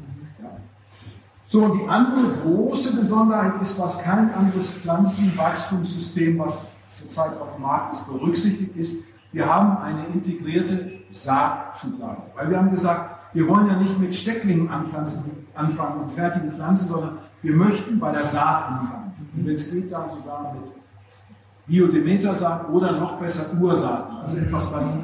So, 1.49 1.65
und 1.65 1.81
die 1.81 1.89
andere 1.89 2.27
große 2.43 3.01
Besonderheit 3.01 3.61
ist, 3.63 3.79
was 3.79 4.03
kein 4.03 4.35
anderes 4.35 4.79
Pflanzenwachstumssystem, 4.79 6.39
was 6.39 6.67
zurzeit 6.93 7.41
auf 7.41 7.55
dem 7.55 7.63
Markt 7.63 7.95
ist, 7.95 8.07
berücksichtigt 8.07 8.77
ist. 8.77 9.05
Wir 9.33 9.47
haben 9.47 9.77
eine 9.79 10.07
integrierte 10.07 10.91
Saatschublade. 11.11 12.23
Weil 12.35 12.51
wir 12.51 12.59
haben 12.59 12.71
gesagt, 12.71 13.17
wir 13.33 13.47
wollen 13.49 13.69
ja 13.69 13.77
nicht 13.77 13.99
mit 13.99 14.15
Stecklingen 14.15 14.71
anfangen 14.71 15.31
und 15.55 16.13
fertigen 16.13 16.51
Pflanzen, 16.51 16.89
sondern 16.89 17.19
wir 17.43 17.53
möchten 17.53 18.01
bei 18.01 18.11
der 18.13 18.25
Saat 18.25 18.71
anfangen. 18.71 19.15
Und 19.37 19.47
wenn 19.47 19.55
es 19.55 19.71
geht, 19.71 19.93
dann 19.93 20.09
sogar 20.09 20.55
mit 20.55 20.73
Biodemeter-Saat 21.67 22.71
oder 22.71 22.93
noch 22.93 23.19
besser 23.19 23.53
Ursaat, 23.61 24.09
also 24.23 24.39
etwas, 24.39 24.73
was 24.73 24.99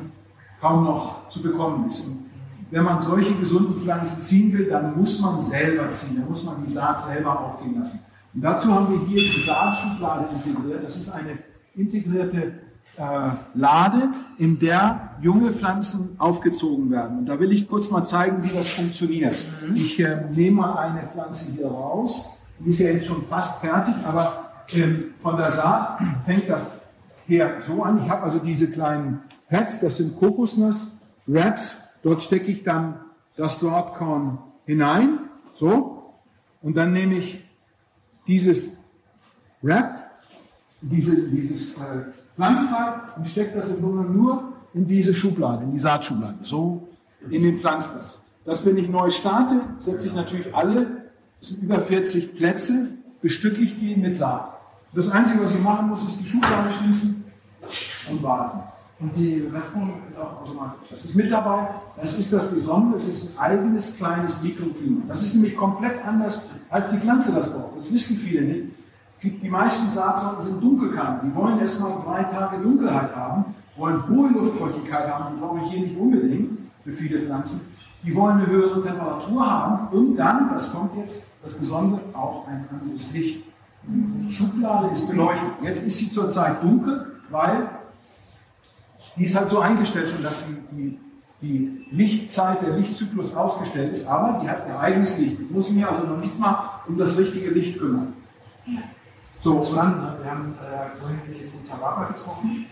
kaum 0.61 0.84
noch 0.84 1.28
zu 1.28 1.42
bekommen 1.42 1.87
ist. 1.87 2.06
Und 2.06 2.30
wenn 2.73 2.85
man 2.85 3.02
solche 3.02 3.35
gesunden 3.35 3.83
Pflanzen 3.83 4.23
ziehen 4.23 4.52
will, 4.55 4.71
dann 4.71 4.97
muss 4.97 5.21
man 5.21 5.38
selber 5.41 5.91
ziehen, 5.91 6.21
dann 6.21 6.31
muss 6.31 6.43
man 6.43 6.64
die 6.64 6.71
Saat 6.71 7.02
selber 7.02 7.38
aufgehen 7.38 7.79
lassen. 7.79 8.00
Und 8.35 8.41
dazu 8.41 8.75
haben 8.75 8.91
wir 8.91 9.07
hier 9.07 9.21
die 9.21 9.41
Saatschublade 9.41 10.29
integriert. 10.33 10.83
Das 10.83 10.97
ist 10.97 11.11
eine 11.11 11.38
integrierte 11.75 12.55
äh, 12.97 13.31
Lade, 13.55 14.09
in 14.38 14.59
der 14.59 15.11
junge 15.21 15.52
Pflanzen 15.52 16.17
aufgezogen 16.19 16.91
werden. 16.91 17.19
Und 17.19 17.26
da 17.26 17.38
will 17.38 17.52
ich 17.52 17.69
kurz 17.69 17.91
mal 17.91 18.02
zeigen, 18.02 18.43
wie 18.43 18.55
das 18.55 18.69
funktioniert. 18.69 19.37
Mhm. 19.69 19.75
Ich 19.75 20.00
äh, 20.00 20.25
nehme 20.31 20.62
mal 20.62 20.79
eine 20.79 21.07
Pflanze 21.09 21.52
hier 21.52 21.67
raus. 21.67 22.31
Die 22.59 22.71
ist 22.71 22.81
ja 22.81 22.91
jetzt 22.91 23.07
schon 23.07 23.26
fast 23.26 23.61
fertig, 23.61 23.95
aber 24.07 24.50
ähm, 24.71 25.11
von 25.21 25.37
der 25.37 25.52
Saat 25.52 26.00
fängt 26.25 26.49
das 26.49 26.81
her 27.26 27.57
so 27.61 27.83
an. 27.83 28.00
Ich 28.02 28.09
habe 28.09 28.23
also 28.23 28.38
diese 28.38 28.71
kleinen 28.71 29.21
Pads, 29.50 29.81
das 29.81 29.99
sind 29.99 30.19
Kokosnuss, 30.19 30.99
Wraps. 31.26 31.91
Dort 32.02 32.23
stecke 32.23 32.50
ich 32.50 32.64
dann 32.64 33.00
das 33.37 33.61
Saatkorn 33.61 34.38
hinein, 34.66 35.18
so, 35.54 36.14
und 36.61 36.76
dann 36.76 36.92
nehme 36.92 37.14
ich 37.14 37.44
dieses 38.26 38.78
Wrap, 39.62 40.11
diese, 40.80 41.28
dieses 41.28 41.76
äh, 41.78 41.80
Pflanzteil 42.37 42.94
und 43.16 43.26
stecke 43.26 43.59
das 43.59 43.68
im 43.71 43.80
Grunde 43.80 44.11
nur 44.11 44.52
in 44.75 44.87
diese 44.87 45.14
Schublade, 45.14 45.64
in 45.64 45.73
die 45.73 45.78
Saatschublade, 45.78 46.38
so 46.42 46.88
in 47.30 47.42
den 47.42 47.56
Pflanzplatz. 47.56 48.23
Das, 48.44 48.66
wenn 48.66 48.76
ich 48.76 48.88
neu 48.88 49.11
starte, 49.11 49.61
setze 49.78 50.09
ich 50.09 50.14
natürlich 50.14 50.54
alle, 50.54 51.09
das 51.38 51.50
sind 51.50 51.62
über 51.62 51.80
40 51.80 52.37
Plätze, 52.37 52.88
bestücke 53.21 53.61
ich 53.61 53.78
die 53.78 53.94
mit 53.94 54.16
Saat. 54.16 54.49
Das 54.94 55.11
Einzige, 55.11 55.44
was 55.44 55.54
ich 55.54 55.61
machen 55.61 55.88
muss, 55.88 56.06
ist 56.06 56.21
die 56.21 56.26
Schublade 56.26 56.73
schließen 56.73 57.25
und 58.11 58.23
warten. 58.23 58.61
Und 59.02 59.16
die 59.16 59.52
Wespen 59.52 59.90
ist 60.09 60.21
auch 60.21 60.42
automatisch. 60.42 60.88
Das 60.90 61.04
ist 61.04 61.16
mit 61.16 61.30
dabei. 61.30 61.66
Das 62.00 62.16
ist 62.16 62.32
das 62.32 62.49
Besondere. 62.49 62.99
Es 62.99 63.09
ist 63.09 63.37
ein 63.37 63.50
eigenes 63.50 63.97
kleines 63.97 64.40
Mikroklima. 64.44 65.02
Das 65.09 65.23
ist 65.23 65.35
nämlich 65.35 65.56
komplett 65.56 66.06
anders, 66.06 66.49
als 66.71 66.92
die 66.92 66.99
Pflanze 66.99 67.32
das 67.32 67.52
braucht. 67.52 67.78
Das 67.78 67.92
wissen 67.92 68.16
viele 68.16 68.42
nicht. 68.42 68.64
Die 69.25 69.49
meisten 69.49 69.92
Saatsorten 69.92 70.44
sind 70.44 70.62
dunkelkant. 70.62 71.23
Die 71.25 71.35
wollen 71.35 71.59
erstmal 71.59 71.92
drei 72.04 72.23
Tage 72.25 72.62
Dunkelheit 72.62 73.14
haben, 73.14 73.44
wollen 73.76 74.09
hohe 74.09 74.30
Luftfeuchtigkeit 74.30 75.12
haben. 75.12 75.35
Die 75.35 75.40
brauche 75.40 75.59
ich 75.64 75.73
hier 75.73 75.80
nicht 75.80 75.99
unbedingt 75.99 76.59
für 76.85 76.92
viele 76.92 77.21
Pflanzen. 77.23 77.73
Die 78.04 78.14
wollen 78.14 78.38
eine 78.38 78.47
höhere 78.47 78.82
Temperatur 78.82 79.49
haben 79.49 79.97
und 79.97 80.16
dann, 80.16 80.50
das 80.52 80.73
kommt 80.73 80.97
jetzt, 80.97 81.30
das 81.42 81.54
Besondere, 81.54 82.00
auch 82.14 82.47
ein 82.49 82.64
anderes 82.71 83.12
Licht. 83.12 83.44
Die 83.85 84.32
Schublade 84.32 84.88
ist 84.92 85.09
beleuchtet. 85.09 85.50
Jetzt 85.62 85.87
ist 85.87 85.99
sie 85.99 86.11
zurzeit 86.11 86.62
dunkel, 86.62 87.06
weil 87.30 87.68
die 89.16 89.25
ist 89.25 89.37
halt 89.37 89.49
so 89.50 89.61
eingestellt 89.61 90.09
schon, 90.09 90.23
dass 90.23 90.38
die, 90.47 90.76
die, 90.76 90.99
die 91.42 91.87
Lichtzeit, 91.90 92.62
der 92.62 92.76
Lichtzyklus 92.76 93.35
ausgestellt 93.35 93.92
ist, 93.92 94.07
aber 94.07 94.40
die 94.42 94.49
hat 94.49 94.66
ihr 94.69 94.78
eigenes 94.78 95.19
Licht. 95.19 95.40
Ich 95.40 95.50
muss 95.50 95.71
mich 95.71 95.87
also 95.87 96.07
noch 96.07 96.19
nicht 96.19 96.38
mal 96.38 96.71
um 96.87 96.97
das 96.97 97.19
richtige 97.19 97.50
Licht 97.50 97.78
kümmern. 97.78 98.14
So, 99.40 99.54
und 99.57 99.76
dann, 99.76 100.16
wir 100.23 100.31
haben 100.31 100.54
äh, 100.54 101.00
vorhin 101.00 101.19
die 101.26 101.69
Tabaka 101.69 102.12
getroffen 102.12 102.66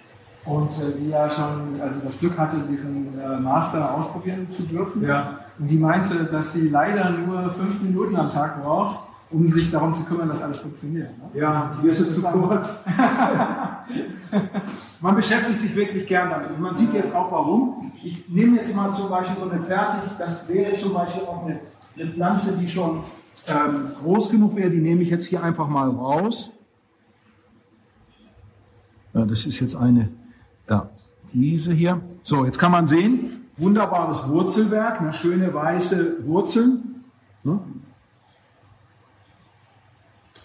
und 0.45 0.71
äh, 0.71 0.99
die 0.99 1.09
ja 1.11 1.29
schon 1.29 1.81
also 1.81 2.01
das 2.05 2.21
Glück 2.21 2.39
hatte, 2.39 2.59
diesen 2.71 3.19
äh, 3.21 3.41
Master 3.41 3.93
ausprobieren 3.93 4.47
zu 4.53 4.63
dürfen. 4.63 5.05
Ja. 5.05 5.41
Und 5.59 5.69
die 5.69 5.79
meinte, 5.79 6.25
dass 6.25 6.53
sie 6.53 6.69
leider 6.69 7.11
nur 7.11 7.53
fünf 7.53 7.83
Minuten 7.83 8.17
am 8.17 8.31
Tag 8.31 8.63
braucht, 8.63 9.01
um 9.31 9.47
sich 9.47 9.71
darum 9.71 9.95
zu 9.95 10.05
kümmern, 10.05 10.29
dass 10.29 10.43
alles 10.43 10.59
funktioniert. 10.59 11.11
Ne? 11.19 11.41
Ja, 11.41 11.73
hier 11.81 11.91
ist 11.91 12.01
es 12.01 12.15
zu 12.15 12.23
kurz. 12.23 12.85
man 15.01 15.15
beschäftigt 15.15 15.59
sich 15.59 15.77
wirklich 15.77 16.07
gern 16.07 16.31
damit. 16.31 16.51
Und 16.51 16.61
man 16.61 16.75
sieht 16.75 16.93
jetzt 16.93 17.15
auch 17.15 17.31
warum. 17.31 17.93
Ich 18.03 18.29
nehme 18.29 18.57
jetzt 18.57 18.75
mal 18.75 18.93
zum 18.93 19.09
Beispiel 19.09 19.37
so 19.41 19.49
eine 19.49 19.63
fertig, 19.63 20.11
das 20.19 20.49
wäre 20.49 20.73
zum 20.73 20.95
Beispiel 20.95 21.23
auch 21.23 21.45
eine, 21.45 21.61
eine 21.97 22.11
Pflanze, 22.11 22.59
die 22.59 22.69
schon 22.69 23.05
ähm, 23.47 23.93
groß 24.03 24.31
genug 24.31 24.57
wäre, 24.57 24.71
die 24.71 24.81
nehme 24.81 25.03
ich 25.03 25.11
jetzt 25.11 25.27
hier 25.27 25.43
einfach 25.43 25.69
mal 25.69 25.89
raus. 25.89 26.53
Ja, 29.15 29.25
das 29.25 29.47
ist 29.47 29.61
jetzt 29.61 29.77
eine, 29.77 30.09
da, 30.67 30.91
diese 31.33 31.73
hier. 31.73 32.01
So, 32.23 32.45
jetzt 32.45 32.59
kann 32.59 32.73
man 32.73 32.87
sehen, 32.87 33.47
wunderbares 33.57 34.29
Wurzelwerk, 34.29 35.01
eine 35.01 35.13
schöne 35.13 35.53
weiße 35.53 36.27
Wurzeln. 36.27 37.05
Ne? 37.43 37.59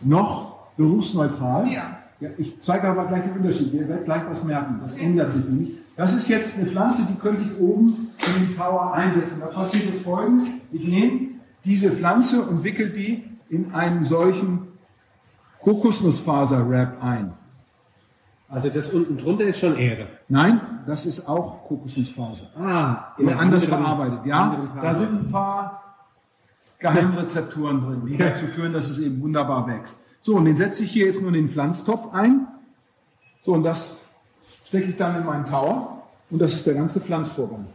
Noch 0.02 0.56
berufsneutral. 0.78 1.68
Ja. 1.68 1.98
Ja, 2.22 2.30
ich 2.38 2.62
zeige 2.62 2.88
aber 2.88 3.06
gleich 3.06 3.24
den 3.24 3.34
Unterschied. 3.34 3.74
Ihr 3.74 3.88
werdet 3.90 4.06
gleich 4.06 4.22
was 4.30 4.46
merken. 4.46 4.80
Das 4.82 4.98
ändert 4.98 5.32
sich 5.32 5.46
nämlich. 5.50 5.72
Das 5.98 6.16
ist 6.16 6.28
jetzt 6.30 6.58
eine 6.58 6.66
Pflanze, 6.68 7.04
die 7.10 7.16
könnte 7.16 7.42
ich 7.44 7.60
oben 7.60 8.10
in 8.38 8.48
den 8.48 8.56
Tower 8.58 8.94
einsetzen. 8.94 9.40
Da 9.42 9.48
passiert 9.48 9.86
jetzt 9.86 10.04
Folgendes. 10.04 10.48
Ich 10.72 10.88
nehme 10.88 11.20
diese 11.66 11.92
Pflanze 11.92 12.42
und 12.44 12.64
wickel 12.64 12.90
die 12.92 13.24
in 13.50 13.74
einen 13.74 14.06
solchen 14.06 14.68
Kokosnussfaser-Wrap 15.62 17.02
ein. 17.04 17.34
Also 18.48 18.70
das 18.70 18.94
unten 18.94 19.18
drunter 19.18 19.46
ist 19.46 19.60
schon 19.60 19.75
Ehre. 19.75 20.08
Nein, 20.30 20.62
das 20.86 21.06
ist 21.06 21.28
auch 21.28 21.66
Kokosnussfaser. 21.68 22.46
Ah, 22.58 23.14
Oder 23.18 23.40
anders 23.40 23.64
anderen- 23.66 23.84
verarbeitet. 23.84 24.25
Ja, 24.25 24.58
da 24.82 24.94
sind 24.94 25.12
ein 25.14 25.32
paar 25.32 25.84
Geheimrezepturen 26.86 27.82
drin, 27.86 28.01
die 28.06 28.13
Okay. 28.13 28.30
dazu 28.30 28.46
führen, 28.48 28.74
dass 28.74 28.89
es 28.89 29.00
eben 29.00 29.22
wunderbar 29.22 29.68
wächst. 29.68 30.01
So, 30.22 30.36
und 30.36 30.46
den 30.46 30.56
setze 30.56 30.84
ich 30.84 30.92
hier 30.92 31.06
jetzt 31.08 31.20
nur 31.22 31.30
in 31.30 31.36
den 31.36 31.50
Pflanztopf 31.50 32.13
ein. 32.13 32.48
So, 33.44 33.54
und 33.54 33.63
das 33.63 34.01
stecke 34.68 34.89
ich 34.89 34.98
dann 34.98 35.15
in 35.18 35.25
meinen 35.25 35.46
Tower. 35.46 35.92
Und 36.32 36.39
das 36.39 36.54
ist 36.54 36.65
der 36.65 36.74
ganze 36.74 37.00
Pflanzvorgang. 37.00 37.65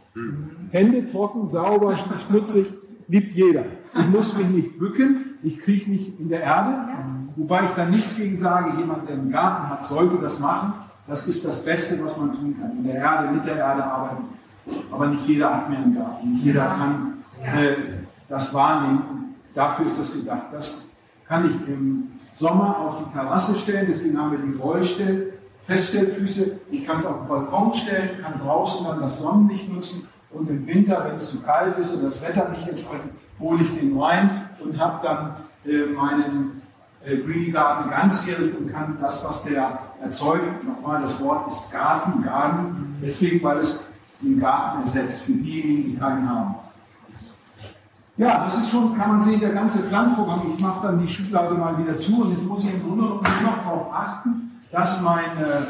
Hände 0.71 1.05
trocken, 1.05 1.47
sauber, 1.47 1.93
sch- 1.93 2.19
schmutzig, 2.27 2.67
liebt 3.07 3.33
jeder. 3.33 3.63
Ich 3.97 4.07
muss 4.09 4.37
mich 4.37 4.47
nicht 4.49 4.77
bücken, 4.77 5.37
ich 5.43 5.59
kriege 5.59 5.89
nicht 5.89 6.19
in 6.19 6.27
der 6.29 6.41
Erde. 6.41 6.73
Wobei 7.37 7.63
ich 7.63 7.71
dann 7.71 7.91
nichts 7.91 8.17
gegen 8.17 8.35
sage, 8.35 8.77
jemand, 8.77 9.07
der 9.07 9.15
einen 9.15 9.31
Garten 9.31 9.69
hat, 9.69 9.85
sollte 9.85 10.17
das 10.21 10.39
machen. 10.41 10.73
Das 11.07 11.27
ist 11.27 11.45
das 11.45 11.63
Beste, 11.63 12.03
was 12.03 12.17
man 12.17 12.31
tun 12.35 12.55
kann. 12.59 12.71
In 12.77 12.83
der 12.83 12.95
Erde, 12.95 13.31
mit 13.31 13.45
der 13.45 13.55
Erde 13.55 13.83
arbeiten. 13.85 14.23
Aber 14.91 15.07
nicht 15.07 15.25
jeder 15.27 15.53
hat 15.55 15.69
mehr 15.69 15.79
einen 15.79 15.95
Garten. 15.95 16.33
Nicht 16.33 16.43
jeder 16.43 16.65
kann 16.65 17.13
äh, 17.41 17.73
das 18.31 18.53
wahrnehmen. 18.53 19.35
Dafür 19.53 19.85
ist 19.85 19.99
das 19.99 20.13
gedacht. 20.13 20.45
Das 20.53 20.87
kann 21.27 21.49
ich 21.49 21.67
im 21.67 22.13
Sommer 22.33 22.79
auf 22.79 22.99
die 22.99 23.13
Terrasse 23.13 23.55
stellen. 23.55 23.87
Deswegen 23.89 24.17
haben 24.17 24.31
wir 24.31 24.39
die 24.39 24.57
Rollstell, 24.57 25.33
Feststellfüße. 25.65 26.59
Ich 26.71 26.87
kann 26.87 26.95
es 26.95 27.05
auf 27.05 27.19
den 27.19 27.27
Balkon 27.27 27.73
stellen, 27.73 28.09
kann 28.23 28.39
draußen 28.41 28.87
dann 28.87 29.01
das 29.01 29.19
Sonnenlicht 29.19 29.71
nutzen. 29.71 30.07
Und 30.31 30.49
im 30.49 30.65
Winter, 30.65 31.03
wenn 31.05 31.15
es 31.15 31.29
zu 31.29 31.41
kalt 31.41 31.77
ist 31.77 31.93
oder 31.97 32.09
das 32.09 32.21
Wetter 32.21 32.49
nicht 32.49 32.67
entsprechend, 32.67 33.11
hole 33.39 33.61
ich 33.61 33.77
den 33.77 33.99
rein 33.99 34.49
und 34.63 34.79
habe 34.79 35.05
dann 35.05 35.35
äh, 35.65 35.87
meinen 35.87 36.61
äh, 37.03 37.17
Green 37.17 37.51
Garden 37.51 37.91
ganzjährig 37.91 38.57
und 38.57 38.71
kann 38.71 38.97
das, 39.01 39.25
was 39.27 39.43
der 39.43 39.77
erzeugt, 40.01 40.63
nochmal, 40.63 41.01
das 41.01 41.21
Wort 41.21 41.51
ist 41.51 41.69
Garten, 41.71 42.23
Garten, 42.23 42.95
deswegen, 43.01 43.43
weil 43.43 43.57
es 43.57 43.87
den 44.21 44.39
Garten 44.39 44.83
ersetzt, 44.83 45.23
für 45.23 45.33
diejenigen, 45.33 45.91
die 45.91 45.97
keinen 45.97 46.29
haben. 46.29 46.55
Ja, 48.21 48.43
das 48.45 48.55
ist 48.55 48.69
schon, 48.69 48.95
kann 48.95 49.09
man 49.13 49.21
sehen, 49.21 49.39
der 49.39 49.49
ganze 49.49 49.79
Pflanzvorgang. 49.79 50.43
Ich 50.53 50.61
mache 50.61 50.85
dann 50.85 50.99
die 50.99 51.07
Schublade 51.07 51.55
mal 51.55 51.75
wieder 51.79 51.97
zu 51.97 52.21
und 52.21 52.33
jetzt 52.33 52.45
muss 52.45 52.63
ich 52.63 52.71
im 52.71 52.83
Grunde 52.83 53.05
noch 53.05 53.63
darauf 53.63 53.91
achten, 53.91 54.51
dass 54.71 55.01
meine 55.01 55.65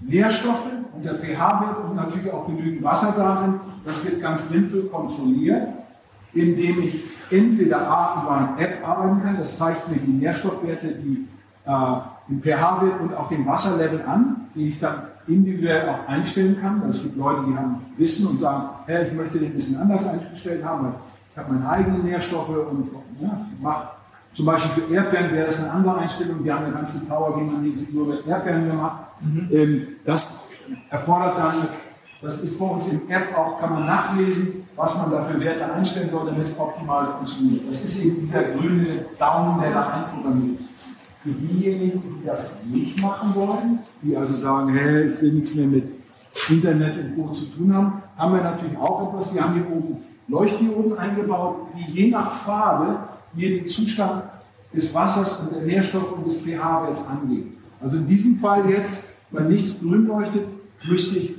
Nährstoffe 0.00 0.66
und 0.92 1.04
der 1.04 1.14
pH-Wert 1.14 1.84
und 1.88 1.94
natürlich 1.94 2.32
auch 2.32 2.44
genügend 2.44 2.82
Wasser 2.82 3.14
da 3.16 3.36
sind. 3.36 3.60
Das 3.84 4.04
wird 4.04 4.20
ganz 4.20 4.48
simpel 4.48 4.88
kontrolliert, 4.88 5.68
indem 6.34 6.82
ich 6.82 7.04
entweder 7.30 7.88
A 7.88 8.22
über 8.24 8.32
eine 8.32 8.66
App 8.66 8.88
arbeiten 8.88 9.22
kann, 9.22 9.38
das 9.38 9.56
zeigt 9.56 9.88
mir 9.88 9.98
die 9.98 10.10
Nährstoffwerte, 10.10 10.88
die, 10.88 11.28
äh, 11.66 11.70
den 12.28 12.42
pH-Wert 12.42 13.00
und 13.00 13.14
auch 13.14 13.28
den 13.28 13.46
Wasserlevel 13.46 14.02
an, 14.08 14.48
den 14.56 14.66
ich 14.70 14.80
dann 14.80 15.02
individuell 15.28 15.88
auch 15.88 16.08
einstellen 16.08 16.58
kann. 16.60 16.82
Also 16.82 16.98
es 16.98 17.02
gibt 17.04 17.16
Leute, 17.16 17.44
die 17.46 17.56
haben 17.56 17.76
Wissen 17.96 18.26
und 18.26 18.40
sagen, 18.40 18.70
hey, 18.86 19.06
ich 19.06 19.12
möchte 19.12 19.38
den 19.38 19.52
ein 19.52 19.54
bisschen 19.54 19.80
anders 19.80 20.04
eingestellt 20.08 20.64
haben, 20.64 20.86
weil 20.86 20.92
ich 21.36 21.42
habe 21.42 21.52
meine 21.52 21.68
eigenen 21.68 22.02
Nährstoffe 22.04 22.48
und 22.48 22.88
ja, 23.20 23.46
mache 23.60 23.88
zum 24.34 24.46
Beispiel 24.46 24.84
für 24.84 24.94
Erdbeeren 24.94 25.32
wäre 25.32 25.44
das 25.44 25.62
eine 25.62 25.70
andere 25.70 25.98
Einstellung. 25.98 26.42
Wir 26.42 26.54
haben 26.54 26.64
eine 26.64 26.74
ganze 26.74 27.04
die 27.04 27.94
nur 27.94 28.06
mit 28.06 28.26
Erdbeeren 28.26 28.66
gemacht. 28.66 29.08
Ähm, 29.52 29.86
das 30.06 30.48
erfordert 30.88 31.38
dann, 31.38 31.68
das 32.22 32.42
ist 32.42 32.58
bei 32.58 32.64
uns 32.64 32.88
im 32.88 33.02
App 33.10 33.36
auch, 33.36 33.60
kann 33.60 33.74
man 33.74 33.84
nachlesen, 33.84 34.66
was 34.76 34.96
man 34.96 35.10
da 35.10 35.24
für 35.24 35.38
Werte 35.38 35.70
einstellen 35.70 36.08
soll, 36.10 36.24
damit 36.24 36.42
es 36.42 36.58
optimal 36.58 37.06
funktioniert. 37.18 37.68
Das 37.68 37.84
ist 37.84 38.02
eben 38.06 38.20
dieser 38.22 38.42
grüne 38.42 38.86
Daumen, 39.18 39.60
der 39.60 39.72
da 39.72 39.88
einprogrammiert 39.88 40.60
ist. 40.60 40.88
Für 41.22 41.30
diejenigen, 41.32 42.02
die 42.02 42.26
das 42.26 42.60
nicht 42.64 43.02
machen 43.02 43.34
wollen, 43.34 43.80
die 44.00 44.16
also 44.16 44.34
sagen, 44.36 44.70
hey, 44.70 45.08
ich 45.08 45.20
will 45.20 45.34
nichts 45.34 45.54
mehr 45.54 45.66
mit 45.66 45.84
Internet 46.48 46.94
und 46.98 47.14
Co. 47.14 47.30
zu 47.32 47.44
tun 47.44 47.74
haben, 47.74 48.02
haben 48.16 48.34
wir 48.34 48.42
natürlich 48.42 48.78
auch 48.78 49.12
etwas. 49.12 49.34
Wir 49.34 49.44
haben 49.44 49.52
hier 49.52 49.70
oben 49.70 50.15
Leuchtdioden 50.28 50.98
eingebaut, 50.98 51.68
die 51.76 51.90
je 51.92 52.10
nach 52.10 52.32
Farbe 52.32 52.98
mir 53.32 53.50
den 53.50 53.66
Zustand 53.66 54.24
des 54.72 54.92
Wassers 54.94 55.40
und 55.40 55.54
der 55.54 55.62
Nährstoffe 55.62 56.12
und 56.12 56.26
des 56.26 56.40
pH-Werts 56.40 57.08
angeben. 57.08 57.56
Also 57.80 57.98
in 57.98 58.06
diesem 58.06 58.38
Fall 58.38 58.68
jetzt, 58.68 59.16
weil 59.30 59.44
nichts 59.44 59.78
grün 59.80 60.06
leuchtet, 60.06 60.46
müsste 60.88 61.18
ich 61.18 61.34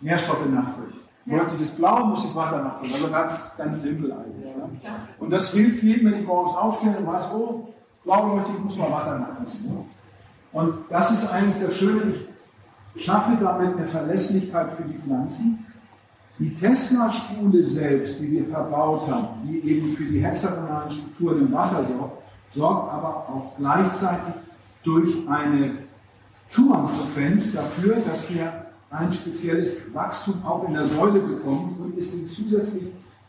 Nährstoffe 0.00 0.46
nachfüllen. 0.46 0.92
Leuchtet 1.24 1.60
es 1.60 1.70
blau, 1.70 2.06
muss 2.06 2.24
ich 2.24 2.34
Wasser 2.34 2.64
nachfüllen. 2.64 2.94
Also 2.94 3.08
ganz, 3.08 3.56
ganz 3.56 3.82
simpel 3.82 4.12
eigentlich. 4.12 4.82
Ja. 4.82 4.96
Und 5.20 5.30
das 5.30 5.52
hilft 5.52 5.82
jedem, 5.82 6.10
wenn 6.10 6.20
ich 6.20 6.26
morgens 6.26 6.56
aufstehe 6.56 6.96
und 6.96 7.06
weiß, 7.06 7.30
oh, 7.32 7.68
blau 8.04 8.34
leuchtet, 8.34 8.54
ich 8.58 8.64
muss 8.64 8.76
mal 8.76 8.90
Wasser 8.90 9.18
nachgießen. 9.20 9.70
Und 10.52 10.74
das 10.90 11.12
ist 11.12 11.32
eigentlich 11.32 11.64
das 11.64 11.76
Schöne. 11.76 12.14
Ich 12.94 13.04
schaffe 13.04 13.38
damit 13.40 13.76
eine 13.76 13.86
Verlässlichkeit 13.86 14.72
für 14.72 14.82
die 14.82 14.98
Pflanzen. 14.98 15.64
Die 16.38 16.54
Tesla-Spule 16.54 17.64
selbst, 17.64 18.20
die 18.20 18.32
wir 18.32 18.46
verbaut 18.46 19.08
haben, 19.08 19.28
die 19.46 19.60
eben 19.68 19.92
für 19.94 20.04
die 20.04 20.20
hexagonalen 20.24 20.90
Strukturen 20.90 21.40
im 21.40 21.52
Wasser 21.52 21.84
sorgt, 21.84 22.22
sorgt 22.50 22.92
aber 22.92 23.08
auch 23.28 23.52
gleichzeitig 23.58 24.34
durch 24.82 25.14
eine 25.28 25.70
Schumann-Frequenz 26.50 27.52
dafür, 27.54 27.96
dass 28.06 28.32
wir 28.34 28.50
ein 28.90 29.12
spezielles 29.12 29.94
Wachstum 29.94 30.34
auch 30.44 30.66
in 30.66 30.74
der 30.74 30.84
Säule 30.84 31.20
bekommen 31.20 31.76
und 31.82 31.96
ist 31.96 32.34
zusätzlich 32.34 32.84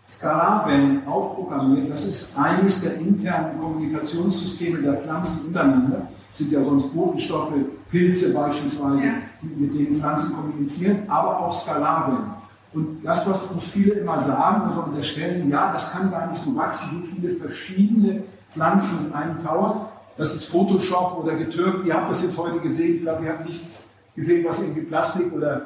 Skalarwellen 0.08 1.08
aufprogrammiert. 1.08 1.90
Das 1.90 2.06
ist 2.06 2.38
eines 2.38 2.82
der 2.82 2.96
internen 2.96 3.58
Kommunikationssysteme 3.62 4.82
der 4.82 4.96
Pflanzen 4.98 5.48
untereinander. 5.48 6.08
Das 6.32 6.40
sind 6.40 6.52
ja 6.52 6.64
sonst 6.64 6.94
Botenstoffe, 6.94 7.54
Pilze 7.90 8.34
beispielsweise, 8.34 9.06
Ja. 9.06 9.14
mit 9.56 9.74
denen 9.74 10.00
Pflanzen 10.00 10.34
kommunizieren, 10.36 11.04
aber 11.08 11.40
auch 11.40 11.54
Skalarwellen. 11.54 12.33
Und 12.74 13.04
das, 13.04 13.30
was 13.30 13.44
uns 13.44 13.64
viele 13.66 13.94
immer 13.94 14.20
sagen 14.20 14.72
oder 14.72 14.88
unterstellen, 14.88 15.50
ja, 15.50 15.72
das 15.72 15.92
kann 15.92 16.12
gar 16.12 16.28
nicht 16.28 16.42
so 16.42 16.56
wachsen, 16.56 17.04
so 17.04 17.16
viele 17.16 17.36
verschiedene 17.36 18.24
Pflanzen 18.50 19.08
in 19.08 19.14
einem 19.14 19.44
Tower. 19.44 19.90
Das 20.18 20.34
ist 20.34 20.46
Photoshop 20.46 21.24
oder 21.24 21.36
getürkt. 21.36 21.86
Ihr 21.86 21.96
habt 21.96 22.10
das 22.10 22.24
jetzt 22.24 22.38
heute 22.38 22.60
gesehen. 22.60 22.98
Ich 22.98 23.02
glaube, 23.02 23.26
ihr 23.26 23.32
habt 23.32 23.46
nichts 23.46 23.96
gesehen, 24.16 24.46
was 24.48 24.62
irgendwie 24.62 24.82
Plastik 24.82 25.34
oder 25.34 25.62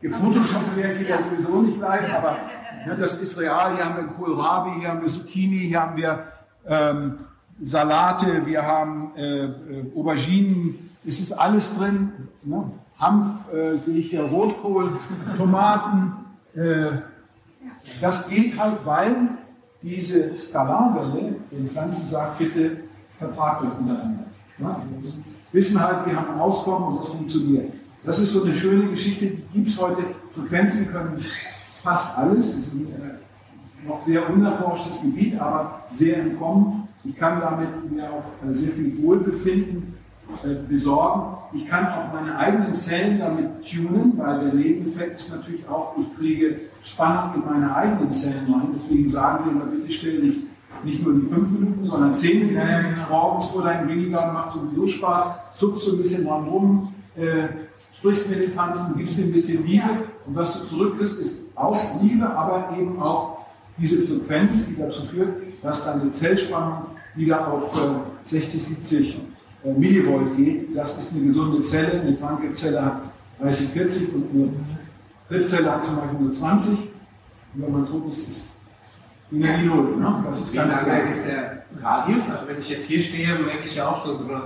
gefotoshoppt 0.00 0.76
wäre, 0.76 0.94
geht 0.94 1.08
ja 1.08 1.18
sowieso 1.22 1.62
nicht 1.62 1.78
live, 1.78 2.08
Ja, 2.08 2.18
aber 2.18 2.36
ja. 2.86 2.94
ne, 2.94 2.96
das 2.98 3.20
ist 3.20 3.38
real. 3.38 3.74
Hier 3.74 3.84
haben 3.84 3.96
wir 3.96 4.04
Kohlrabi, 4.04 4.80
hier 4.80 4.88
haben 4.90 5.00
wir 5.00 5.08
Zucchini, 5.08 5.68
hier 5.68 5.80
haben 5.80 5.96
wir 5.96 6.24
ähm, 6.66 7.16
Salate, 7.62 8.46
wir 8.46 8.62
haben 8.66 9.12
äh, 9.16 9.44
äh, 9.44 9.50
Auberginen. 9.94 10.90
Es 11.06 11.20
ist 11.20 11.32
alles 11.32 11.76
drin. 11.76 12.12
Ne? 12.42 12.70
Hanf 12.98 13.52
äh, 13.52 13.76
sehe 13.78 13.98
ich 13.98 14.10
hier, 14.10 14.22
Rotkohl, 14.22 14.92
Tomaten. 15.36 16.12
Äh, 16.56 17.02
das 18.00 18.28
geht 18.28 18.58
halt, 18.58 18.78
weil 18.84 19.28
diese 19.82 20.36
Skalarwelle 20.36 21.36
den 21.50 21.68
Pflanzen 21.68 22.08
sagt, 22.08 22.38
bitte 22.38 22.78
vertragt 23.18 23.62
euch 23.62 23.78
untereinander. 23.78 24.24
Ja? 24.58 24.82
Wissen 25.52 25.80
halt, 25.80 26.06
wir 26.06 26.16
haben 26.16 26.34
ein 26.34 26.40
Auskommen 26.40 26.88
und 26.88 27.00
das 27.00 27.08
funktioniert. 27.08 27.72
Das 28.04 28.18
ist 28.18 28.32
so 28.32 28.44
eine 28.44 28.54
schöne 28.54 28.90
Geschichte, 28.90 29.26
die 29.26 29.42
gibt 29.52 29.68
es 29.68 29.80
heute. 29.80 30.02
Frequenzen 30.34 30.92
können 30.92 31.24
fast 31.82 32.16
alles. 32.18 32.56
Das 32.56 32.66
ist 32.66 32.74
ein 32.74 32.86
äh, 32.86 33.86
noch 33.88 34.00
sehr 34.00 34.28
unerforschtes 34.28 35.02
Gebiet, 35.02 35.38
aber 35.38 35.82
sehr 35.90 36.18
entkommen. 36.18 36.88
Ich 37.04 37.16
kann 37.16 37.40
damit 37.40 37.90
mir 37.90 38.10
auch 38.10 38.24
äh, 38.48 38.54
sehr 38.54 38.72
viel 38.72 39.02
Wohlbefinden 39.02 39.94
besorgen. 40.68 41.35
Ich 41.52 41.66
kann 41.66 41.86
auch 41.86 42.12
meine 42.12 42.36
eigenen 42.36 42.72
Zellen 42.72 43.18
damit 43.18 43.64
tunen, 43.64 44.14
weil 44.16 44.40
der 44.40 44.54
Nebeneffekt 44.54 45.18
ist 45.18 45.34
natürlich 45.34 45.68
auch, 45.68 45.94
ich 45.98 46.18
kriege 46.18 46.60
Spannung 46.82 47.34
in 47.36 47.44
meine 47.44 47.74
eigenen 47.74 48.10
Zellen 48.10 48.52
rein. 48.52 48.68
Deswegen 48.74 49.08
sagen 49.08 49.44
wir 49.44 49.52
immer, 49.52 49.64
bitte 49.66 49.92
stell 49.92 50.20
dich 50.20 50.36
nicht 50.84 51.04
nur 51.04 51.14
die 51.14 51.26
fünf 51.26 51.50
Minuten, 51.50 51.86
sondern 51.86 52.12
zehn 52.12 52.46
Minuten 52.46 52.96
morgens 53.08 53.46
vor 53.46 53.62
deinem 53.62 53.86
Minigarten, 53.86 54.34
macht 54.34 54.52
sowieso 54.52 54.86
Spaß, 54.86 55.24
zuckst 55.54 55.84
so 55.84 55.92
ein 55.92 55.98
bisschen 55.98 56.26
dran 56.26 56.44
rum, 56.44 56.92
äh, 57.16 57.48
sprichst 57.98 58.30
mit 58.30 58.40
den 58.40 58.52
Pflanzen, 58.52 58.96
gibst 58.98 59.18
ihnen 59.18 59.28
ein 59.28 59.32
bisschen 59.32 59.66
Liebe 59.66 59.88
und 60.26 60.36
was 60.36 60.60
du 60.60 60.68
zurückkriegst, 60.68 61.20
ist 61.20 61.56
auch 61.56 62.02
Liebe, 62.02 62.28
aber 62.28 62.76
eben 62.78 63.00
auch 63.00 63.46
diese 63.78 64.06
Frequenz, 64.06 64.68
die 64.68 64.76
dazu 64.76 65.02
führt, 65.02 65.28
dass 65.62 65.84
deine 65.84 66.10
Zellspannung 66.10 66.86
wieder 67.14 67.50
auf 67.52 67.74
äh, 67.76 68.28
60, 68.28 68.64
70 68.64 69.14
äh, 69.14 69.18
Millivolt 69.74 70.36
geht. 70.36 70.76
Das 70.76 70.98
ist 70.98 71.14
eine 71.14 71.24
gesunde 71.26 71.62
Zelle. 71.62 72.00
Eine 72.00 72.16
kranke 72.16 72.52
Zelle 72.54 72.84
hat 72.84 73.00
30, 73.40 73.68
40 73.68 74.14
und 74.14 74.24
eine 74.34 74.48
Krebszelle 75.28 75.70
hat 75.72 75.84
zum 75.84 75.96
Beispiel 75.96 76.20
nur 76.20 76.32
20. 76.32 76.78
Und 76.78 76.88
wenn 77.62 77.72
man 77.72 77.86
tot 77.86 78.10
ist, 78.10 78.28
ist 78.28 78.48
die 79.30 79.36
Energie 79.40 79.66
null. 79.66 79.96
Ne? 79.96 80.24
Das 80.28 80.40
ist 80.40 80.52
Wie 80.52 80.56
ganz 80.56 80.74
lange 80.86 81.08
ist 81.10 81.24
der 81.26 81.64
Radius? 81.82 82.30
Also 82.30 82.46
wenn 82.48 82.58
ich 82.58 82.68
jetzt 82.68 82.84
hier 82.84 83.02
stehe, 83.02 83.34
merke 83.38 83.64
ich 83.64 83.74
ja 83.74 83.88
auch 83.88 84.04
schon 84.04 84.18
so 84.18 84.24
eine 84.24 84.42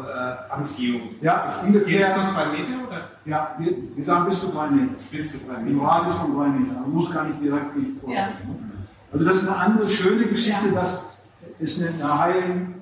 äh, 0.50 0.52
Anziehung. 0.54 1.02
Ja, 1.20 1.46
es 1.48 1.56
ist 1.56 1.66
Geht 1.66 1.74
ungefähr, 1.74 2.06
es 2.06 2.14
so 2.14 2.20
zwei 2.22 2.46
Meter 2.46 2.88
oder 2.88 3.00
ja, 3.26 3.54
wir, 3.58 3.72
wir 3.94 4.04
sagen 4.04 4.24
bis 4.24 4.40
zu 4.40 4.52
drei 4.52 4.68
Meter. 4.70 4.94
bis 5.10 5.32
zu 5.32 5.46
drei 5.46 5.60
Im 5.60 5.74
Meter? 5.76 5.86
Radius 5.86 6.14
von 6.14 6.34
drei 6.34 6.48
Metern. 6.48 6.80
Man 6.82 6.92
muss 6.92 7.12
gar 7.12 7.24
nicht 7.24 7.42
direkt 7.42 7.76
nicht. 7.76 7.90
Ja. 8.08 8.28
Also 9.12 9.24
das 9.24 9.42
ist 9.42 9.48
eine 9.48 9.56
andere 9.58 9.88
schöne 9.90 10.24
Geschichte, 10.26 10.68
Ja. 10.68 10.80
das 10.80 11.10
ist 11.58 11.82
eine, 11.82 11.90
eine 12.02 12.18
heilen, 12.18 12.74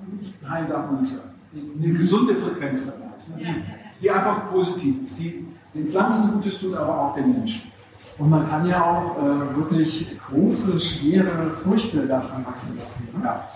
heilen 0.49 0.69
darf 0.69 0.89
man 0.89 1.01
nicht 1.01 1.13
sagen, 1.13 1.29
eine 1.53 1.93
gesunde 1.93 2.35
Frequenz 2.35 2.85
dabei 2.85 3.11
ist, 3.17 3.29
ne? 3.29 3.35
Die, 3.37 4.03
die 4.03 4.11
einfach 4.11 4.51
positiv 4.51 5.03
ist, 5.03 5.19
die 5.19 5.45
den 5.73 5.87
Pflanzen 5.87 6.33
Gutes 6.33 6.59
tut, 6.59 6.75
aber 6.75 6.99
auch 6.99 7.15
den 7.15 7.31
Menschen. 7.31 7.71
Und 8.17 8.29
man 8.29 8.47
kann 8.49 8.67
ja 8.67 8.83
auch 8.83 9.17
äh, 9.17 9.55
wirklich 9.55 10.17
große, 10.29 10.79
schwere 10.79 11.51
Früchte 11.63 12.05
daran 12.05 12.45
wachsen 12.45 12.77
lassen. 12.77 13.07
Ne? 13.13 13.23
Ja. 13.23 13.47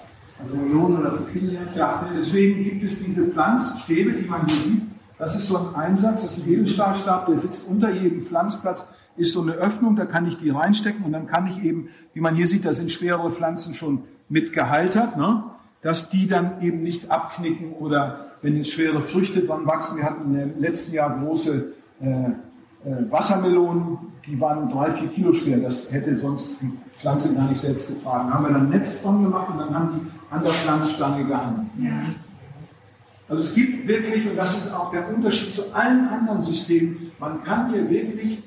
Also 0.41 0.57
Melonen 0.57 0.99
oder 0.99 1.13
Zucchini 1.13 1.57
hast 1.61 1.75
du 1.75 1.79
Ja, 1.79 2.09
deswegen 2.17 2.63
gibt 2.63 2.83
es 2.83 3.03
diese 3.03 3.27
Pflanzstäbe, 3.27 4.13
die 4.13 4.27
man 4.27 4.45
hier 4.47 4.59
sieht. 4.59 4.81
Das 5.17 5.35
ist 5.35 5.47
so 5.47 5.57
ein 5.57 5.75
Einsatz, 5.75 6.23
das 6.23 6.37
ist 6.37 6.45
ein 6.45 6.53
Edelstahlstab, 6.53 7.27
der 7.27 7.37
sitzt 7.37 7.67
unter 7.67 7.91
jedem 7.91 8.21
Pflanzplatz, 8.21 8.85
ist 9.15 9.33
so 9.33 9.41
eine 9.41 9.53
Öffnung, 9.53 9.95
da 9.95 10.05
kann 10.05 10.27
ich 10.27 10.37
die 10.37 10.49
reinstecken 10.49 11.05
und 11.05 11.11
dann 11.11 11.27
kann 11.27 11.47
ich 11.47 11.63
eben, 11.63 11.89
wie 12.13 12.19
man 12.19 12.35
hier 12.35 12.47
sieht, 12.47 12.65
da 12.65 12.73
sind 12.73 12.91
schwerere 12.91 13.31
Pflanzen 13.31 13.73
schon 13.73 14.03
mit 14.27 14.53
gehaltert, 14.53 15.17
ne? 15.17 15.43
Dass 15.83 16.09
die 16.09 16.27
dann 16.27 16.61
eben 16.61 16.81
nicht 16.81 17.11
abknicken 17.11 17.73
oder 17.73 18.27
wenn 18.41 18.57
jetzt 18.57 18.71
schwere 18.71 19.01
Früchte 19.01 19.41
dran 19.41 19.65
wachsen. 19.65 19.97
Wir 19.97 20.05
hatten 20.05 20.37
im 20.37 20.59
letzten 20.59 20.93
Jahr 20.93 21.19
große 21.19 21.73
äh, 22.01 22.07
äh, 22.07 23.11
Wassermelonen, 23.11 23.97
die 24.25 24.39
waren 24.39 24.69
drei, 24.69 24.91
vier 24.91 25.09
Kilo 25.09 25.33
schwer. 25.33 25.57
Das 25.57 25.91
hätte 25.91 26.15
sonst 26.17 26.61
die 26.61 26.71
Pflanze 26.99 27.35
gar 27.35 27.47
nicht 27.47 27.59
selbst 27.59 27.89
getragen. 27.89 28.29
Da 28.29 28.35
haben 28.35 28.45
wir 28.45 28.53
dann 28.53 28.65
ein 28.67 28.69
Netz 28.69 29.03
dran 29.03 29.23
gemacht 29.23 29.49
und 29.51 29.59
dann 29.59 29.75
haben 29.75 29.89
die 29.99 30.33
an 30.33 30.43
der 30.43 30.51
Pflanzstange 30.51 31.25
gehangen. 31.25 31.69
Ja. 31.79 31.91
Also 33.29 33.43
es 33.43 33.53
gibt 33.53 33.87
wirklich, 33.87 34.29
und 34.29 34.35
das 34.35 34.57
ist 34.57 34.73
auch 34.73 34.91
der 34.91 35.13
Unterschied 35.13 35.49
zu 35.49 35.73
allen 35.73 36.07
anderen 36.07 36.43
Systemen, 36.43 37.11
man 37.19 37.43
kann 37.43 37.71
hier 37.71 37.89
wirklich 37.89 38.43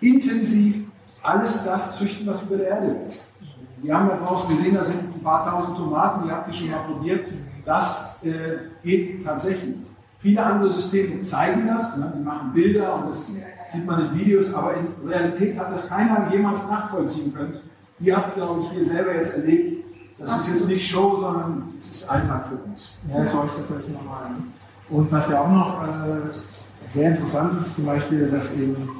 intensiv 0.00 0.86
alles 1.22 1.64
das 1.64 1.98
züchten, 1.98 2.26
was 2.26 2.42
über 2.42 2.56
der 2.56 2.68
Erde 2.68 2.96
ist. 3.08 3.32
Wir 3.82 3.96
haben 3.96 4.08
ja 4.08 4.16
draußen 4.16 4.56
gesehen, 4.56 4.74
da 4.74 4.84
sind 4.84 4.98
ein 4.98 5.22
paar 5.22 5.48
tausend 5.48 5.76
Tomaten, 5.76 6.26
die 6.26 6.32
habt 6.32 6.48
ihr 6.48 6.54
schon 6.54 6.70
mal 6.70 6.84
probiert. 6.84 7.26
Das 7.64 8.18
äh, 8.22 8.58
geht 8.82 9.24
tatsächlich. 9.24 9.76
Viele 10.18 10.42
andere 10.44 10.70
Systeme 10.70 11.20
zeigen 11.20 11.66
das, 11.66 11.96
ne? 11.96 12.12
die 12.16 12.22
machen 12.22 12.52
Bilder 12.52 12.94
und 12.96 13.10
das 13.10 13.28
sieht 13.28 13.86
man 13.86 14.06
in 14.06 14.18
Videos, 14.18 14.52
aber 14.52 14.74
in 14.74 15.08
Realität 15.08 15.58
hat 15.58 15.72
das 15.72 15.88
keiner 15.88 16.30
jemals 16.30 16.68
nachvollziehen 16.68 17.32
können. 17.34 17.58
Ihr 18.00 18.16
habt, 18.16 18.34
glaube 18.34 18.60
ich, 18.60 18.70
hier 18.70 18.84
selber 18.84 19.14
jetzt 19.14 19.36
erlebt, 19.36 19.84
das 20.20 20.40
ist 20.40 20.54
jetzt 20.54 20.66
nicht 20.66 20.86
Show, 20.86 21.18
sondern 21.20 21.68
es 21.78 21.90
ist 21.90 22.10
Alltag 22.10 22.46
für 22.48 22.56
uns. 22.56 22.92
Ja, 23.08 23.20
das 23.20 23.32
leuchtet 23.32 23.64
vielleicht 23.66 23.88
nochmal 23.88 24.24
an. 24.24 24.52
Und 24.90 25.10
was 25.10 25.30
ja 25.30 25.40
auch 25.40 25.50
noch 25.50 25.82
äh, 25.82 26.86
sehr 26.86 27.12
interessant 27.12 27.58
ist, 27.58 27.76
zum 27.76 27.86
Beispiel, 27.86 28.28
dass 28.30 28.56
eben 28.56 28.90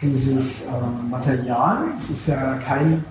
dieses 0.00 0.66
ähm, 0.66 1.10
Material, 1.10 1.86
es 1.96 2.10
ist 2.10 2.28
ja 2.28 2.54
kein, 2.58 3.04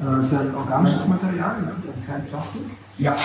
äh, 0.00 0.20
es 0.20 0.26
ist 0.26 0.32
ja 0.32 0.40
ein 0.40 0.54
organisches 0.54 1.08
Material, 1.08 1.56
also 1.56 2.06
kein 2.06 2.24
Plastik. 2.26 2.62
Ja, 2.98 3.16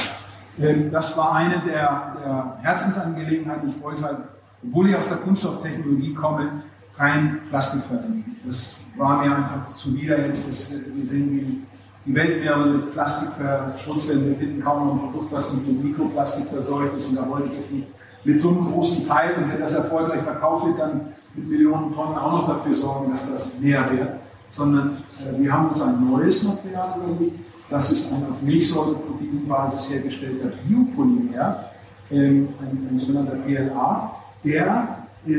ähm, 0.62 0.92
das 0.92 1.18
war 1.18 1.34
eine 1.34 1.60
der, 1.60 2.16
der 2.24 2.58
Herzensangelegenheiten. 2.62 3.70
Ich 3.70 3.82
wollte 3.82 4.04
halt, 4.04 4.18
obwohl 4.64 4.90
ich 4.90 4.96
aus 4.96 5.10
der 5.10 5.18
Kunststofftechnologie 5.18 6.14
komme, 6.14 6.50
kein 6.98 7.40
Plastik 7.50 7.84
verwenden. 7.86 8.38
Das 8.46 8.82
war 8.98 9.24
mir 9.24 9.36
einfach 9.36 9.74
zuwider 9.76 10.26
jetzt. 10.26 10.50
Dass 10.50 10.80
wir 10.94 11.06
sehen, 11.06 11.32
wie 11.32 11.66
die 12.06 12.16
Weltmeere 12.16 12.66
mit 12.66 12.94
Plastik 12.94 13.30
verschmutzt 13.30 14.10
werden. 14.10 14.28
Wir 14.28 14.36
finden 14.36 14.62
kaum 14.62 14.86
noch 14.86 14.94
ein 14.94 15.12
Produkt, 15.12 15.32
was 15.32 15.54
nicht 15.54 15.68
mit 15.68 15.84
Mikroplastik 15.84 16.48
verseucht 16.50 16.98
ist. 16.98 17.10
Und 17.10 17.16
da 17.16 17.28
wollte 17.28 17.48
ich 17.48 17.54
jetzt 17.54 17.72
nicht 17.72 17.88
mit 18.26 18.40
so 18.40 18.50
einem 18.50 18.72
großen 18.72 19.08
Teil, 19.08 19.36
und 19.36 19.50
wenn 19.50 19.60
das 19.60 19.74
erfolgreich 19.76 20.22
verkauft 20.22 20.66
wird, 20.66 20.80
dann 20.80 21.14
mit 21.36 21.50
Millionen 21.50 21.94
Tonnen 21.94 22.18
auch 22.18 22.32
noch 22.32 22.48
dafür 22.48 22.74
sorgen, 22.74 23.12
dass 23.12 23.32
das 23.32 23.60
mehr 23.60 23.90
wird. 23.92 24.10
Sondern 24.54 24.98
äh, 25.20 25.42
wir 25.42 25.52
haben 25.52 25.70
uns 25.70 25.82
ein 25.82 26.10
neues 26.10 26.44
Material 26.44 26.96
überlegt. 26.98 27.40
Das 27.70 27.92
ist 27.92 28.14
ein 28.14 28.24
auf 28.24 28.42
Milchsäureproteinbasis 28.42 29.90
hergestellter 29.90 30.52
Biopolymer, 30.68 31.66
ähm, 32.12 32.50
ein, 32.62 32.88
ein 32.92 33.00
sogenannter 33.00 33.38
PLA, 33.38 34.16
der 34.44 35.06
äh, 35.26 35.34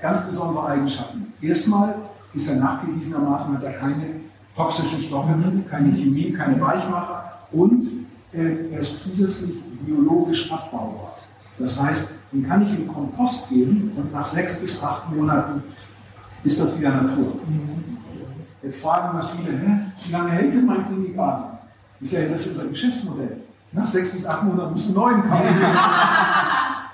ganz 0.00 0.26
besondere 0.26 0.66
Eigenschaften. 0.66 1.20
hat. 1.20 1.42
Erstmal 1.42 1.94
ist 2.34 2.48
er 2.48 2.56
nachgewiesenermaßen, 2.56 3.56
hat 3.56 3.64
er 3.64 3.72
keine 3.72 4.06
toxischen 4.56 5.00
Stoffe 5.02 5.32
drin, 5.32 5.64
keine 5.68 5.94
Chemie, 5.94 6.32
keine 6.32 6.60
Weichmacher 6.60 7.32
und 7.52 7.88
äh, 8.32 8.72
er 8.72 8.80
ist 8.80 9.04
zusätzlich 9.04 9.52
biologisch 9.84 10.50
abbaubar. 10.50 11.16
Das 11.58 11.80
heißt, 11.80 12.12
den 12.32 12.46
kann 12.46 12.62
ich 12.62 12.72
in 12.78 12.86
Kompost 12.88 13.48
geben 13.48 13.92
und 13.96 14.12
nach 14.12 14.26
sechs 14.26 14.60
bis 14.60 14.82
acht 14.82 15.10
Monaten 15.14 15.62
ist 16.44 16.60
das 16.60 16.78
wieder 16.78 16.90
Natur. 16.90 17.32
Jetzt 18.68 18.82
fragen 18.82 19.16
mal 19.16 19.30
viele, 19.34 19.56
hä, 19.58 19.80
wie 20.04 20.12
lange 20.12 20.30
hält 20.30 20.52
denn 20.52 20.66
mein 20.66 20.86
Klinikarten? 20.86 21.56
Ich 22.00 22.10
sage, 22.10 22.28
das 22.28 22.42
ist 22.42 22.48
unser 22.52 22.66
Geschäftsmodell. 22.68 23.38
Nach 23.72 23.86
sechs 23.86 24.10
bis 24.10 24.26
acht 24.26 24.42
Monaten 24.44 24.72
musst 24.72 24.94
du 24.94 25.06
einen 25.06 25.20
neuen 25.20 25.30
kaufen. 25.30 25.56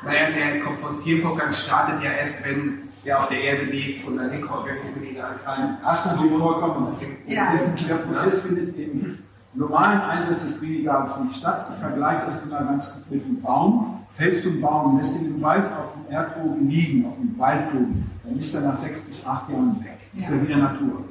Naja, 0.06 0.28
der 0.37 0.60
Kompostiervorgang 0.60 1.50
startet 1.54 2.02
ja 2.04 2.10
erst, 2.12 2.44
wenn 2.44 2.80
er 3.06 3.20
auf 3.20 3.28
der 3.30 3.40
Erde 3.42 3.64
liegt 3.64 4.06
und 4.06 4.18
dann 4.18 4.30
Mikroorganismen 4.30 5.02
ihn 5.02 5.16
angreifen. 5.18 5.78
Hast 5.82 6.04
du 6.04 6.16
natürlich 6.16 6.38
vollkommen 6.42 6.94
recht. 7.00 7.10
Ja. 7.26 7.52
Der, 7.54 7.68
der 7.88 7.94
Prozess 8.04 8.42
findet 8.42 8.76
im 8.78 9.18
normalen 9.54 10.02
Einsatz 10.02 10.44
des 10.44 10.60
Greengartens 10.60 11.24
nicht 11.24 11.37
statt. 11.38 11.68
Ich 11.74 11.80
vergleiche 11.80 12.20
das 12.26 12.44
immer 12.44 12.62
ganz 12.64 12.92
gut 12.96 13.10
mit 13.12 13.24
einem 13.24 13.40
Baum. 13.40 14.00
Fällst 14.18 14.44
du 14.44 14.50
einen 14.50 14.60
Baum, 14.60 14.98
lässt 14.98 15.16
ihn 15.16 15.37
im 15.37 15.40
Wald 15.42 15.64
auf 15.72 15.94
dem 15.94 16.12
Erdboden 16.12 16.68
liegen, 16.68 17.06
auf 17.06 17.14
dem 17.16 17.38
Waldboden, 17.38 18.10
dann 18.24 18.38
ist 18.38 18.54
er 18.54 18.60
nach 18.60 18.76
sechs 18.76 19.00
bis 19.00 19.24
acht 19.26 19.48
Jahren 19.48 19.80
weg. 19.82 19.98
Ist 20.14 20.28
Ja. 20.28 20.34
er 20.37 20.42
wieder 20.46 20.56
Natur. 20.58 21.02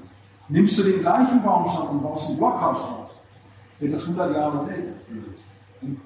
Nimmst 0.50 0.78
du 0.78 0.84
den 0.84 1.00
gleichen 1.00 1.42
Baumstamm 1.42 1.90
und 1.90 2.04
baust 2.04 2.30
ein 2.30 2.38
Blockhaus 2.38 2.82
draus, 2.82 3.10
wird 3.80 3.94
das 3.94 4.04
100 4.04 4.36
Jahre. 4.36 4.60
Und 5.82 6.00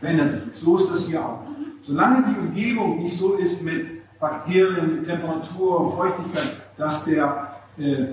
verändert 0.00 0.30
sich. 0.30 0.42
So 0.54 0.76
ist 0.76 0.90
das 0.90 1.06
hier 1.06 1.24
auch. 1.24 1.40
Solange 1.82 2.24
die 2.28 2.38
Umgebung 2.38 3.02
nicht 3.02 3.16
so 3.16 3.34
ist 3.34 3.64
mit 3.64 3.86
Bakterien, 4.18 4.96
mit 4.96 5.06
Temperatur, 5.06 5.92
Feuchtigkeit, 5.96 6.56
dass 6.76 7.04
der 7.04 7.54
äh, 7.78 8.06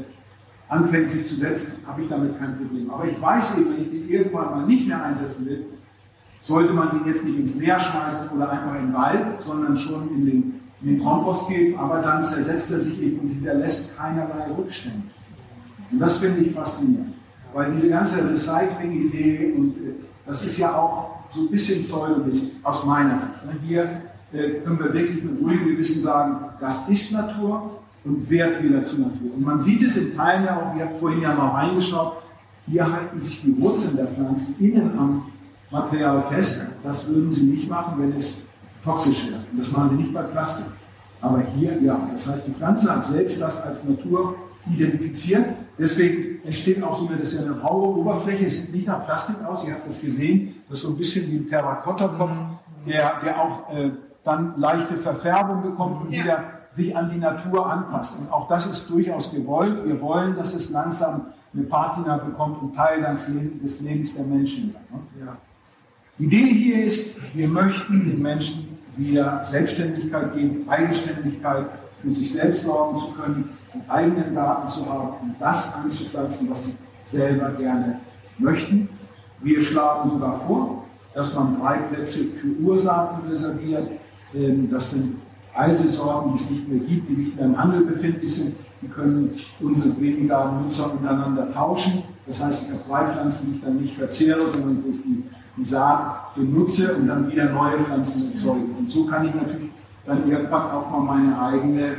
anfängt 0.70 1.12
sich 1.12 1.28
zu 1.28 1.36
setzen, 1.36 1.86
habe 1.88 2.02
ich 2.02 2.10
damit 2.10 2.38
kein 2.40 2.58
Problem. 2.58 2.90
Aber 2.90 3.06
ich 3.06 3.22
weiß 3.22 3.60
eben, 3.60 3.74
wenn 3.74 3.84
ich 3.84 3.92
den 3.92 4.10
irgendwann 4.10 4.52
mal 4.52 4.66
nicht 4.66 4.88
mehr 4.88 5.04
einsetzen 5.04 5.46
will, 5.46 5.66
sollte 6.42 6.74
man 6.74 6.92
den 6.92 7.08
jetzt 7.08 7.26
nicht 7.26 7.40
ins 7.40 7.56
Meer 7.56 7.80
schmeißen 7.80 8.30
oder 8.30 8.50
einfach 8.50 8.76
in 8.76 8.88
den 8.88 8.94
Wald, 8.94 9.42
sondern 9.42 9.78
schon 9.78 10.10
in 10.10 10.26
den, 10.26 10.60
in 10.82 10.88
den 10.88 11.04
Kompost 11.04 11.50
geben, 11.50 11.78
aber 11.78 12.02
dann 12.02 12.24
zersetzt 12.24 12.72
er 12.72 12.80
sich 12.80 13.02
eben 13.02 13.20
und 13.20 13.30
hinterlässt 13.30 13.98
keinerlei 13.98 14.46
Rückstände. 14.58 15.08
Und 15.92 16.00
das 16.00 16.18
finde 16.18 16.42
ich 16.42 16.54
faszinierend, 16.54 17.14
weil 17.54 17.72
diese 17.74 17.90
ganze 17.90 18.30
Recycling-Idee 18.30 19.54
und 19.58 19.78
äh, 19.78 19.94
das 20.26 20.46
ist 20.46 20.58
ja 20.58 20.76
auch 20.76 21.18
so 21.32 21.42
ein 21.42 21.50
bisschen 21.50 21.84
Pseudowissen 21.84 22.52
aus 22.64 22.86
meiner 22.86 23.20
Sicht. 23.20 23.46
Ne? 23.46 23.54
Hier 23.66 24.02
äh, 24.34 24.60
können 24.60 24.80
wir 24.80 24.94
wirklich 24.94 25.24
mit 25.24 25.42
ruhigem 25.42 25.68
Gewissen 25.68 26.04
sagen, 26.04 26.38
das 26.60 26.90
ist 26.90 27.14
Natur 27.14 27.80
und 28.04 28.30
wert 28.30 28.62
wieder 28.62 28.84
zur 28.84 29.00
Natur. 29.00 29.34
Und 29.36 29.42
man 29.42 29.62
sieht 29.62 29.84
es 29.84 29.98
in 29.98 30.16
Teilen 30.16 30.46
ja 30.46 30.58
auch, 30.58 30.76
ihr 30.76 30.86
habt 30.86 31.00
vorhin 31.00 31.22
ja 31.22 31.34
mal 31.34 31.50
reingeschaut, 31.50 32.18
hier 32.68 32.92
halten 32.92 33.22
sich 33.22 33.42
die 33.42 33.60
Wurzeln 33.62 33.96
der 33.96 34.08
Pflanzen 34.08 34.56
innen 34.60 34.98
am 34.98 35.26
Material 35.72 36.24
fest. 36.30 36.66
Das 36.84 37.08
würden 37.08 37.32
sie 37.32 37.44
nicht 37.44 37.70
machen, 37.70 37.94
wenn 37.98 38.14
es 38.18 38.44
toxisch 38.84 39.28
wäre. 39.28 39.40
Und 39.52 39.60
das 39.60 39.72
machen 39.72 39.92
sie 39.92 40.04
nicht 40.04 40.14
bei 40.14 40.24
Plastik. 40.24 40.66
Aber 41.22 41.42
hier 41.56 41.82
ja. 41.82 42.00
Das 42.12 42.28
heißt, 42.28 42.48
die 42.48 42.52
Pflanze 42.52 42.94
hat 42.94 43.06
selbst 43.06 43.42
das 43.42 43.64
als 43.64 43.84
Natur 43.86 44.36
identifiziert. 44.74 45.46
Deswegen 45.78 46.46
entsteht 46.46 46.82
auch 46.84 46.98
so 46.98 47.08
eine, 47.08 47.18
das 47.18 47.34
ist 47.34 47.46
ja 47.46 47.52
eine 47.52 47.62
raue 47.62 47.98
Oberfläche, 47.98 48.46
es 48.46 48.64
sieht 48.64 48.76
nicht 48.76 48.88
nach 48.88 49.06
Plastik 49.06 49.44
aus, 49.46 49.66
ihr 49.66 49.74
habt 49.74 49.88
das 49.88 50.02
gesehen, 50.02 50.56
das 50.70 50.80
ist 50.80 50.86
so 50.86 50.92
ein 50.92 50.98
bisschen 50.98 51.32
wie 51.32 51.38
ein 51.38 51.50
Terrakotta-Kopf, 51.50 52.38
der, 52.86 53.20
der 53.24 53.42
auch 53.42 53.74
äh, 53.74 53.92
dann 54.24 54.54
leichte 54.58 54.98
Verfärbung 54.98 55.62
bekommt 55.62 56.02
und 56.02 56.12
ja. 56.12 56.24
wieder 56.24 56.44
sich 56.72 56.96
an 56.96 57.10
die 57.12 57.18
Natur 57.18 57.72
anpasst. 57.72 58.20
Und 58.20 58.32
auch 58.32 58.48
das 58.48 58.66
ist 58.66 58.90
durchaus 58.90 59.34
gewollt. 59.34 59.86
Wir 59.86 60.00
wollen, 60.02 60.36
dass 60.36 60.54
es 60.54 60.70
langsam 60.70 61.28
eine 61.54 61.64
Patina 61.64 62.18
bekommt 62.18 62.62
und 62.62 62.76
Teil 62.76 63.02
des 63.02 63.82
Lebens 63.82 64.16
der 64.16 64.26
Menschen 64.26 64.74
wird. 64.74 64.92
Ne? 64.92 65.26
Ja. 65.26 65.38
Die 66.20 66.26
Idee 66.26 66.54
hier 66.54 66.84
ist, 66.86 67.36
wir 67.36 67.48
möchten 67.48 68.08
den 68.08 68.22
Menschen 68.22 68.78
wieder 68.96 69.44
Selbstständigkeit 69.44 70.34
geben, 70.36 70.68
Eigenständigkeit, 70.68 71.66
für 72.02 72.12
sich 72.12 72.34
selbst 72.34 72.64
sorgen 72.64 73.00
zu 73.00 73.12
können, 73.14 73.57
eigenen 73.88 74.36
Garten 74.36 74.70
zu 74.70 74.86
haben 74.90 75.10
und 75.22 75.36
das 75.40 75.76
anzupflanzen, 75.76 76.50
was 76.50 76.66
sie 76.66 76.76
selber 77.06 77.50
gerne 77.52 78.00
möchten. 78.38 78.90
Wir 79.42 79.62
schlagen 79.62 80.10
sogar 80.10 80.40
vor, 80.42 80.84
dass 81.14 81.34
man 81.34 81.60
drei 81.60 81.78
Plätze 81.78 82.26
für 82.26 82.48
Ursamen 82.62 83.28
reserviert. 83.30 83.90
Ähm, 84.34 84.70
das 84.70 84.92
sind 84.92 85.18
alte 85.54 85.88
Sorten, 85.88 86.32
die 86.32 86.36
es 86.36 86.50
nicht 86.50 86.70
mehr 86.70 86.80
gibt, 86.80 87.10
die 87.10 87.14
nicht 87.14 87.36
mehr 87.36 87.46
im 87.46 87.58
Handel 87.58 87.82
befindlich 87.82 88.36
sind. 88.36 88.56
Die 88.82 88.88
können 88.88 89.40
unsere 89.60 90.00
weniger 90.00 90.52
Nutzer 90.52 90.94
miteinander 90.94 91.52
tauschen. 91.52 92.04
Das 92.28 92.44
heißt, 92.44 92.68
ich 92.68 92.74
habe 92.74 92.84
drei 92.88 93.12
Pflanzen, 93.14 93.48
die 93.48 93.56
ich 93.58 93.64
dann 93.64 93.78
nicht 93.78 93.96
verzehre, 93.96 94.42
sondern 94.52 94.84
durch 94.84 94.98
die, 95.04 95.24
die 95.58 95.66
Saat 95.66 96.36
benutze 96.36 96.96
und 96.96 97.08
dann 97.08 97.32
wieder 97.32 97.46
neue 97.46 97.80
Pflanzen 97.80 98.34
erzeuge. 98.34 98.66
Und 98.78 98.92
so 98.92 99.06
kann 99.06 99.26
ich 99.26 99.34
natürlich 99.34 99.72
dann 100.06 100.30
irgendwann 100.30 100.72
auch 100.72 100.90
mal 100.92 101.18
meine 101.18 101.42
eigene, 101.42 101.96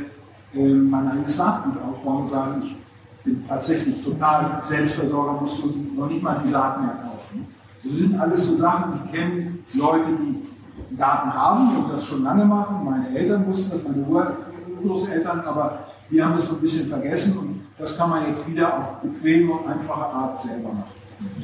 mein 0.53 1.07
eigenes 1.11 1.37
Saatgut 1.37 1.81
aufbauen 1.81 2.21
und 2.21 2.27
sagen, 2.27 2.63
ich 2.63 2.75
bin 3.23 3.47
tatsächlich 3.47 4.03
total 4.03 4.59
Selbstversorger, 4.61 5.41
musst 5.41 5.63
du 5.63 5.73
noch 5.95 6.09
nicht 6.09 6.23
mal 6.23 6.39
die 6.43 6.47
Saat 6.47 6.81
mehr 6.81 6.95
kaufen. 7.03 7.47
Das 7.83 7.93
sind 7.93 8.19
alles 8.19 8.45
so 8.45 8.57
Sachen, 8.57 9.01
die 9.03 9.11
kennen 9.15 9.63
Leute, 9.73 10.05
die 10.07 10.89
einen 10.89 10.97
Garten 10.97 11.33
haben 11.33 11.77
und 11.77 11.91
das 11.91 12.05
schon 12.05 12.23
lange 12.23 12.45
machen. 12.45 12.83
Meine 12.83 13.15
Eltern 13.17 13.45
wussten 13.47 13.71
das, 13.71 13.83
meine 13.83 14.05
Urgroßeltern, 14.05 15.41
aber 15.41 15.79
wir 16.09 16.25
haben 16.25 16.35
das 16.35 16.47
so 16.47 16.55
ein 16.55 16.61
bisschen 16.61 16.89
vergessen 16.89 17.37
und 17.37 17.61
das 17.77 17.97
kann 17.97 18.09
man 18.09 18.27
jetzt 18.27 18.47
wieder 18.47 18.77
auf 18.77 19.01
bequeme 19.01 19.53
und 19.53 19.67
einfache 19.67 20.05
Art 20.05 20.41
selber 20.41 20.69
machen. 20.73 20.93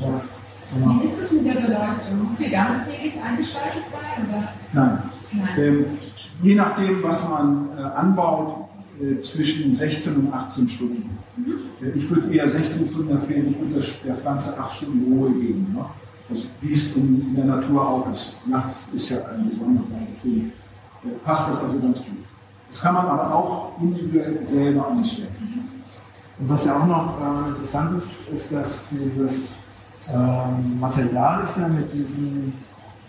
Ja. 0.01 0.21
Wie 0.73 1.05
ist 1.05 1.19
es 1.19 1.31
mit 1.33 1.45
der 1.45 1.53
Beleuchtung? 1.53 2.23
Muss 2.23 2.37
sie 2.37 2.49
ganztägig 2.49 3.13
eingeschaltet 3.23 3.83
sein? 3.91 4.27
Oder? 4.27 4.47
Nein. 4.73 4.97
Nein. 5.31 5.49
Ähm, 5.57 5.85
je 6.41 6.55
nachdem, 6.55 7.03
was 7.03 7.29
man 7.29 7.69
äh, 7.77 7.81
anbaut, 7.81 8.64
zwischen 9.21 9.73
16 9.73 10.15
und 10.15 10.33
18 10.33 10.69
Stunden. 10.69 11.09
Mhm. 11.37 11.53
Äh, 11.81 11.97
ich 11.97 12.09
würde 12.09 12.33
eher 12.33 12.47
16 12.47 12.89
Stunden 12.89 13.11
empfehlen, 13.11 13.51
ich 13.51 13.59
würde 13.59 13.85
der 14.05 14.15
Pflanze 14.15 14.57
8 14.59 14.73
Stunden 14.73 15.13
Ruhe 15.13 15.31
geben. 15.31 15.73
Ne? 15.73 15.85
Also, 16.29 16.43
wie 16.61 16.73
es 16.73 16.95
in, 16.95 17.35
der 17.35 17.45
Natur 17.45 17.87
auch 17.87 18.11
ist. 18.11 18.37
Nachts 18.47 18.89
ist 18.93 19.09
ja 19.09 19.17
eine 19.25 19.51
Sonnenschein, 19.51 20.07
deswegen 20.15 20.51
äh, 21.03 21.17
passt 21.23 21.49
das 21.49 21.63
also 21.63 21.79
ganz 21.79 21.97
gut. 21.97 22.25
Das 22.71 22.81
kann 22.81 22.93
man 22.93 23.05
aber 23.05 23.33
auch 23.33 23.79
individuell 23.81 24.45
selber 24.45 24.89
einstellen. 24.89 25.27
Und 26.37 26.49
was 26.49 26.65
ja 26.65 26.79
auch 26.79 26.85
noch 26.85 27.13
äh, 27.21 27.49
interessant 27.49 27.97
ist, 27.97 28.29
ist, 28.29 28.51
dass 28.51 28.89
dieses 28.89 29.55
ähm, 30.11 30.79
Material 30.79 31.43
ist 31.43 31.57
ja 31.57 31.67
mit 31.67 31.93
diesem 31.93 32.53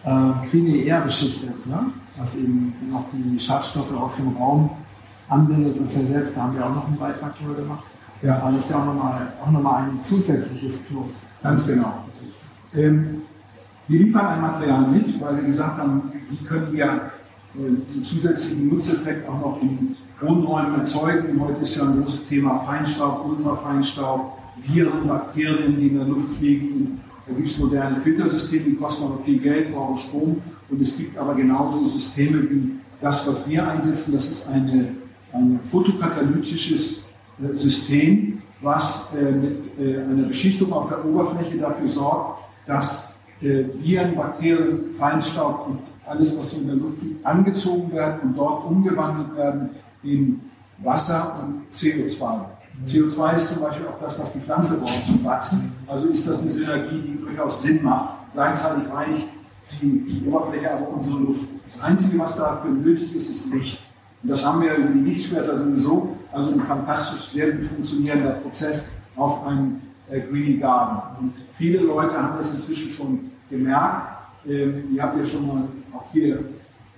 äh, 0.04 0.48
Quine 0.48 1.00
beschichtet, 1.00 1.66
ne? 1.66 1.86
was 2.16 2.36
eben 2.36 2.74
noch 2.90 3.04
die 3.12 3.38
Schadstoffe 3.38 3.92
aus 3.92 4.16
dem 4.16 4.36
Raum 4.36 4.70
anbindet 5.28 5.78
und 5.78 5.90
zersetzt. 5.90 6.36
Da 6.36 6.42
haben 6.42 6.56
wir 6.56 6.64
auch 6.64 6.74
noch 6.74 6.86
einen 6.86 6.96
Beitrag 6.96 7.38
drüber 7.38 7.54
gemacht. 7.54 7.84
Ja. 8.22 8.38
Aber 8.38 8.52
das 8.52 8.64
ist 8.64 8.70
ja 8.70 8.82
auch 8.82 8.86
nochmal 8.86 9.32
auch 9.44 9.50
noch 9.50 9.62
mal 9.62 9.82
ein 9.82 10.00
zusätzliches 10.02 10.84
Plus. 10.84 11.26
Ganz 11.42 11.66
genau. 11.66 12.04
Ähm, 12.74 13.22
wir 13.88 14.00
liefern 14.00 14.26
ein 14.26 14.40
Material 14.40 14.88
mit, 14.88 15.20
weil 15.20 15.36
wir 15.36 15.44
gesagt 15.44 15.78
haben, 15.78 16.12
wie 16.28 16.44
können 16.44 16.72
wir 16.72 16.84
äh, 16.84 17.58
einen 17.58 18.04
zusätzlichen 18.04 18.68
Nutzeffekt 18.68 19.28
auch 19.28 19.40
noch 19.40 19.62
in 19.62 19.96
Wohnräumen 20.20 20.80
erzeugen. 20.80 21.40
Heute 21.40 21.60
ist 21.60 21.76
ja 21.76 21.84
ein 21.84 22.02
großes 22.02 22.26
Thema 22.28 22.58
Feinstaub, 22.60 23.26
Ultrafeinstaub, 23.26 24.38
Viren, 24.66 25.06
Bakterien, 25.06 25.78
die 25.78 25.88
in 25.88 25.98
der 25.98 26.06
Luft 26.06 26.36
fliegen. 26.38 27.00
Da 27.26 27.34
gibt 27.34 27.48
es 27.48 27.58
moderne 27.58 28.00
Filtersysteme, 28.00 28.64
die 28.64 28.74
kosten 28.76 29.04
aber 29.04 29.18
viel 29.24 29.38
Geld, 29.38 29.74
brauchen 29.74 29.98
Strom. 29.98 30.42
Und 30.68 30.80
es 30.80 30.96
gibt 30.96 31.18
aber 31.18 31.34
genauso 31.34 31.86
Systeme 31.86 32.42
wie 32.50 32.72
das, 33.00 33.28
was 33.28 33.48
wir 33.48 33.68
einsetzen. 33.68 34.12
Das 34.12 34.30
ist 34.30 34.48
eine, 34.48 34.88
ein 35.36 35.60
photokatalytisches 35.70 37.08
äh, 37.42 37.54
System, 37.54 38.42
was 38.60 39.14
äh, 39.14 39.30
mit 39.30 39.78
äh, 39.78 40.00
einer 40.00 40.28
Beschichtung 40.28 40.72
auf 40.72 40.88
der 40.88 41.04
Oberfläche 41.04 41.58
dafür 41.58 41.88
sorgt, 41.88 42.40
dass 42.66 43.14
Viren, 43.38 44.16
Bakterien, 44.16 44.94
Feinstaub 44.98 45.68
und 45.68 45.78
alles, 46.06 46.38
was 46.38 46.54
in 46.54 46.66
der 46.66 46.76
Luft 46.76 47.02
liegt, 47.02 47.24
angezogen 47.26 47.92
werden 47.92 48.20
und 48.22 48.34
dort 48.34 48.64
umgewandelt 48.64 49.36
werden 49.36 49.68
in 50.02 50.40
Wasser 50.78 51.44
und 51.44 51.70
CO2. 51.70 52.40
CO2 52.86 53.36
ist 53.36 53.52
zum 53.52 53.62
Beispiel 53.62 53.86
auch 53.88 54.00
das, 54.00 54.18
was 54.18 54.32
die 54.32 54.38
Pflanze 54.40 54.80
braucht 54.80 55.04
zum 55.04 55.22
Wachsen. 55.22 55.70
Also 55.86 56.06
ist 56.06 56.26
das 56.26 56.40
eine 56.40 56.50
Synergie, 56.50 56.98
die 56.98 57.20
durchaus 57.20 57.60
Sinn 57.60 57.82
macht. 57.82 58.14
Gleichzeitig 58.32 58.90
reinigt 58.90 59.28
sie 59.64 60.00
die 60.08 60.26
Oberfläche, 60.26 60.72
aber 60.72 60.88
unsere 60.88 61.18
Luft. 61.18 61.40
Das 61.66 61.82
Einzige, 61.82 62.18
was 62.18 62.36
dafür 62.36 62.70
nötig 62.70 63.14
ist, 63.14 63.28
ist 63.28 63.52
Licht. 63.52 63.85
Und 64.22 64.30
das 64.30 64.44
haben 64.44 64.62
wir 64.62 64.74
über 64.74 64.88
die 64.88 65.00
Lichtschwerter 65.00 65.58
sowieso. 65.58 66.16
Also 66.32 66.52
ein 66.52 66.60
fantastisch, 66.60 67.30
sehr 67.30 67.52
gut 67.52 67.68
funktionierender 67.68 68.32
Prozess 68.32 68.90
auf 69.16 69.46
einem 69.46 69.80
äh, 70.10 70.20
Greeny 70.20 70.58
Garden. 70.58 71.00
Und 71.20 71.32
viele 71.56 71.80
Leute 71.80 72.14
haben 72.14 72.36
das 72.36 72.52
inzwischen 72.54 72.90
schon 72.90 73.30
gemerkt. 73.50 74.08
Ähm, 74.48 74.84
ihr 74.94 75.02
habt 75.02 75.18
ja 75.18 75.24
schon 75.24 75.46
mal 75.46 75.62
auch 75.94 76.12
hier 76.12 76.44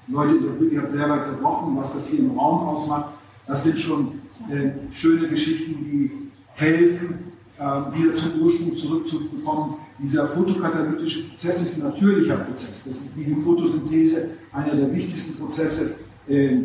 Leute 0.09 0.37
interviewt, 0.37 0.73
ihr 0.73 0.81
habt 0.81 0.91
selber 0.91 1.19
gebrochen, 1.19 1.77
was 1.77 1.95
das 1.95 2.09
hier 2.09 2.21
im 2.21 2.39
Raum 2.39 2.69
ausmacht. 2.69 3.07
Das 3.47 3.65
sind 3.65 3.79
schon 3.79 4.21
äh, 4.51 4.71
schöne 4.93 5.29
Geschichten, 5.29 5.85
die 5.85 6.11
helfen, 6.55 7.33
äh, 7.59 7.63
wieder 7.63 8.15
zum 8.15 8.41
Ursprung 8.41 8.75
zurückzubekommen. 8.77 9.75
Dieser 9.99 10.29
photokatalytische 10.29 11.29
Prozess 11.29 11.63
ist 11.63 11.79
ein 11.79 11.91
natürlicher 11.91 12.37
Prozess. 12.37 12.85
Das 12.85 12.97
ist 12.97 13.17
wie 13.17 13.25
die 13.25 13.35
Photosynthese 13.35 14.29
einer 14.53 14.75
der 14.75 14.95
wichtigsten 14.95 15.39
Prozesse 15.39 15.95
äh, 16.29 16.59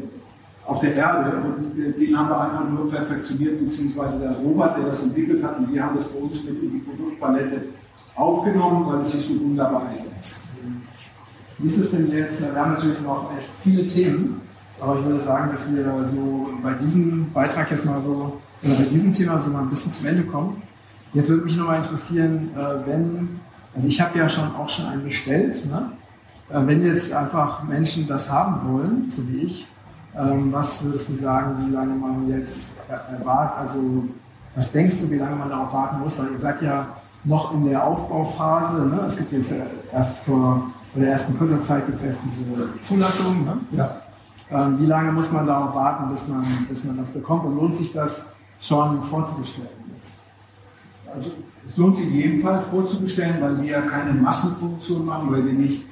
auf 0.66 0.80
der 0.80 0.96
Erde. 0.96 1.38
Und 1.38 1.76
den 1.76 2.18
haben 2.18 2.30
wir 2.30 2.42
einfach 2.42 2.70
nur 2.70 2.90
perfektioniert, 2.90 3.60
beziehungsweise 3.60 4.20
der 4.20 4.32
Robert, 4.38 4.78
der 4.78 4.86
das 4.86 5.04
entwickelt 5.04 5.44
hat, 5.44 5.60
und 5.60 5.74
wir 5.74 5.84
haben 5.84 5.96
das 5.96 6.08
bei 6.08 6.20
uns 6.20 6.44
mit 6.44 6.62
in 6.62 6.72
die 6.72 6.80
Produktpalette 6.80 7.62
aufgenommen, 8.16 8.86
weil 8.88 9.02
es 9.02 9.12
sich 9.12 9.26
so 9.26 9.44
wunderbar 9.44 9.88
einsetzt. 9.90 10.46
Wie 11.58 11.68
ist 11.68 11.78
es 11.78 11.92
denn 11.92 12.12
jetzt? 12.12 12.42
Wir 12.42 12.60
haben 12.60 12.74
natürlich 12.74 13.02
noch 13.02 13.32
echt 13.38 13.50
viele 13.64 13.86
Themen. 13.88 14.42
Aber 14.80 15.00
ich 15.00 15.06
würde 15.06 15.20
sagen, 15.20 15.52
dass 15.52 15.74
wir 15.74 15.86
so 16.06 16.50
bei 16.62 16.74
diesem 16.74 17.32
Beitrag 17.32 17.72
jetzt 17.72 17.86
mal 17.86 18.02
so, 18.02 18.40
oder 18.64 18.74
bei 18.76 18.84
diesem 18.84 19.14
Thema 19.14 19.40
so 19.40 19.52
mal 19.52 19.62
ein 19.62 19.70
bisschen 19.70 19.94
zum 19.94 20.08
Ende 20.08 20.24
kommen. 20.24 20.62
Jetzt 21.14 21.30
würde 21.30 21.46
mich 21.46 21.56
nochmal 21.56 21.78
interessieren, 21.78 22.50
äh, 22.56 22.88
wenn, 22.88 23.40
also 23.76 23.88
ich 23.88 24.02
habe 24.02 24.18
ja 24.18 24.28
schon 24.28 24.54
auch 24.56 24.70
schon 24.70 24.88
einen 24.88 25.04
bestellt, 25.04 25.68
ne? 25.68 25.92
Äh, 26.50 26.68
wenn 26.68 26.84
jetzt 26.84 27.14
einfach 27.14 27.64
Menschen 27.64 28.08
das 28.08 28.30
haben 28.30 28.74
wollen, 28.74 29.10
so 29.10 29.30
wie 29.30 29.44
ich, 29.44 29.68
was 30.14 30.84
würdest 30.86 31.10
du 31.10 31.14
sagen, 31.14 31.66
wie 31.66 31.74
lange 31.74 31.96
man 31.96 32.30
jetzt 32.30 32.82
erwartet, 32.90 33.60
also 33.60 33.80
Was 34.56 34.72
denkst 34.72 34.96
du, 35.02 35.10
wie 35.10 35.18
lange 35.18 35.36
man 35.36 35.50
darauf 35.50 35.74
warten 35.74 36.00
muss? 36.00 36.20
Weil 36.20 36.32
ihr 36.32 36.38
seid 36.38 36.62
ja 36.62 36.88
noch 37.24 37.54
in 37.54 37.66
der 37.66 37.84
Aufbauphase. 37.84 38.84
Ne? 38.84 39.02
Es 39.08 39.18
gibt 39.18 39.32
jetzt 39.32 39.56
erst 39.92 40.26
vor, 40.26 40.68
oder 40.96 41.08
erst 41.08 41.30
in 41.30 41.38
kurzer 41.38 41.62
Zeit 41.62 41.86
gibt 41.88 41.98
es 41.98 42.04
erst 42.04 42.20
diese 42.26 42.46
Zulassung. 42.82 43.46
Ne? 43.46 43.58
Ja. 43.72 43.96
Ähm, 44.52 44.80
wie 44.80 44.86
lange 44.86 45.12
muss 45.12 45.32
man 45.32 45.48
darauf 45.48 45.74
warten, 45.74 46.10
bis 46.12 46.28
man, 46.28 46.46
bis 46.70 46.84
man 46.84 46.98
das 46.98 47.12
bekommt? 47.12 47.46
Und 47.46 47.56
lohnt 47.56 47.78
sich 47.78 47.94
das 47.94 48.36
schon 48.60 49.02
vorzubestellen 49.04 49.70
jetzt? 49.98 50.24
Also 51.14 51.32
es 51.68 51.78
lohnt 51.78 51.96
sich 51.96 52.06
in 52.08 52.14
jedem 52.14 52.42
Fall 52.42 52.64
vorzubestellen, 52.70 53.42
weil 53.42 53.60
wir 53.62 53.72
ja 53.72 53.82
keine 53.82 54.14
Massenproduktion 54.14 55.06
machen, 55.06 55.32
weil 55.32 55.46
wir 55.46 55.54
nicht 55.54 55.86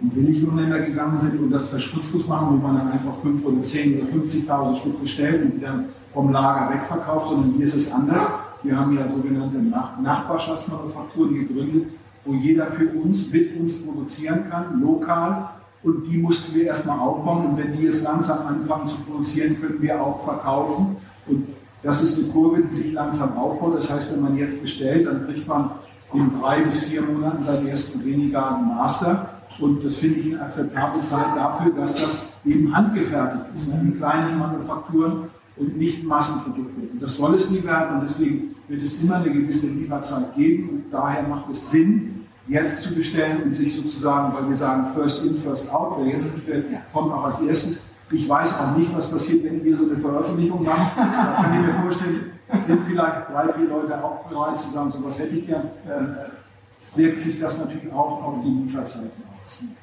in 0.00 0.10
Billiglohnländer 0.10 0.80
gegangen 0.80 1.18
sind 1.18 1.40
und 1.40 1.50
das 1.50 1.66
per 1.66 1.80
Spritzguss 1.80 2.26
machen, 2.26 2.48
wo 2.50 2.66
man 2.66 2.78
dann 2.78 2.92
einfach 2.92 3.14
5 3.22 3.44
oder 3.44 3.62
10 3.62 4.00
oder 4.00 4.12
50.000 4.12 4.76
Stück 4.76 5.02
bestellt 5.02 5.42
und 5.42 5.54
die 5.56 5.60
dann 5.60 5.86
vom 6.12 6.30
Lager 6.32 6.74
wegverkauft, 6.74 7.28
sondern 7.28 7.52
hier 7.52 7.64
ist 7.64 7.74
es 7.74 7.92
anders. 7.92 8.28
Wir 8.62 8.78
haben 8.78 8.96
ja 8.96 9.06
sogenannte 9.06 9.58
Nach 9.58 9.98
Nachbarschaftsmanufakturen 10.00 11.34
gegründet, 11.34 11.88
wo 12.24 12.34
jeder 12.34 12.66
für 12.72 12.88
uns, 12.88 13.32
mit 13.32 13.56
uns 13.58 13.82
produzieren 13.82 14.44
kann, 14.50 14.80
lokal. 14.80 15.50
Und 15.82 16.04
die 16.08 16.18
mussten 16.18 16.56
wir 16.56 16.66
erstmal 16.66 16.98
aufbauen. 16.98 17.46
Und 17.46 17.56
wenn 17.56 17.72
die 17.72 17.84
jetzt 17.84 18.02
langsam 18.02 18.46
anfangen 18.46 18.88
zu 18.88 18.96
produzieren, 19.02 19.60
können 19.60 19.80
wir 19.80 20.02
auch 20.02 20.24
verkaufen. 20.24 20.96
Und 21.28 21.46
das 21.82 22.02
ist 22.02 22.18
eine 22.18 22.28
Kurve, 22.28 22.62
die 22.62 22.74
sich 22.74 22.92
langsam 22.92 23.36
aufbaut. 23.36 23.76
Das 23.76 23.90
heißt, 23.90 24.12
wenn 24.12 24.22
man 24.22 24.36
jetzt 24.36 24.60
bestellt, 24.60 25.06
dann 25.06 25.26
kriegt 25.26 25.46
man 25.46 25.70
in 26.12 26.30
drei 26.40 26.62
bis 26.62 26.84
vier 26.84 27.02
Monaten 27.02 27.42
seit 27.42 27.64
ersten 27.64 28.04
weniger 28.04 28.56
einen 28.56 28.68
Master. 28.68 29.28
Und 29.58 29.84
das 29.84 29.96
finde 29.96 30.20
ich 30.20 30.34
eine 30.34 30.42
akzeptable 30.42 31.00
Zeit 31.00 31.36
dafür, 31.36 31.72
dass 31.72 31.96
das 31.96 32.32
eben 32.44 32.74
handgefertigt 32.74 33.44
ist, 33.56 33.68
ne? 33.68 33.80
in 33.82 33.96
kleinen 33.96 34.38
Manufakturen 34.38 35.24
und 35.56 35.76
nicht 35.76 36.04
Massenprodukte. 36.04 36.80
Und 36.92 37.02
das 37.02 37.16
soll 37.16 37.34
es 37.34 37.50
nie 37.50 37.62
werden 37.64 37.98
und 37.98 38.08
deswegen 38.08 38.54
wird 38.68 38.82
es 38.82 39.02
immer 39.02 39.16
eine 39.16 39.30
gewisse 39.30 39.68
Lieferzeit 39.68 40.34
geben 40.36 40.68
und 40.68 40.84
daher 40.92 41.26
macht 41.26 41.50
es 41.50 41.70
Sinn, 41.70 42.26
jetzt 42.46 42.82
zu 42.82 42.94
bestellen 42.94 43.42
und 43.42 43.54
sich 43.54 43.74
sozusagen, 43.76 44.34
weil 44.34 44.48
wir 44.48 44.56
sagen 44.56 44.86
First 44.94 45.24
in, 45.24 45.36
First 45.38 45.72
out, 45.72 45.96
wer 45.98 46.14
jetzt 46.14 46.32
bestellt, 46.34 46.66
kommt 46.92 47.12
auch 47.12 47.24
als 47.24 47.40
erstes. 47.42 47.84
Ich 48.10 48.26
weiß 48.26 48.60
auch 48.60 48.76
nicht, 48.76 48.94
was 48.96 49.10
passiert, 49.10 49.44
wenn 49.44 49.62
wir 49.62 49.76
so 49.76 49.84
eine 49.84 49.98
Veröffentlichung 49.98 50.64
machen. 50.64 50.88
Da 50.96 51.42
kann 51.42 51.60
ich 51.60 51.66
mir 51.66 51.74
vorstellen, 51.82 52.32
sind 52.66 52.84
vielleicht 52.86 53.30
drei, 53.30 53.52
vier 53.52 53.68
Leute 53.68 54.02
auch 54.02 54.24
bereit 54.24 54.58
zu 54.58 54.70
sagen, 54.70 54.90
so 54.92 55.04
was 55.04 55.18
hätte 55.18 55.36
ich 55.36 55.46
gern. 55.46 55.64
Äh, 55.86 56.96
wirkt 56.96 57.20
sich 57.20 57.38
das 57.38 57.58
natürlich 57.58 57.92
auch 57.92 58.22
auf 58.22 58.36
die 58.42 58.50
Lieferzeiten 58.50 59.10
aus. 59.27 59.27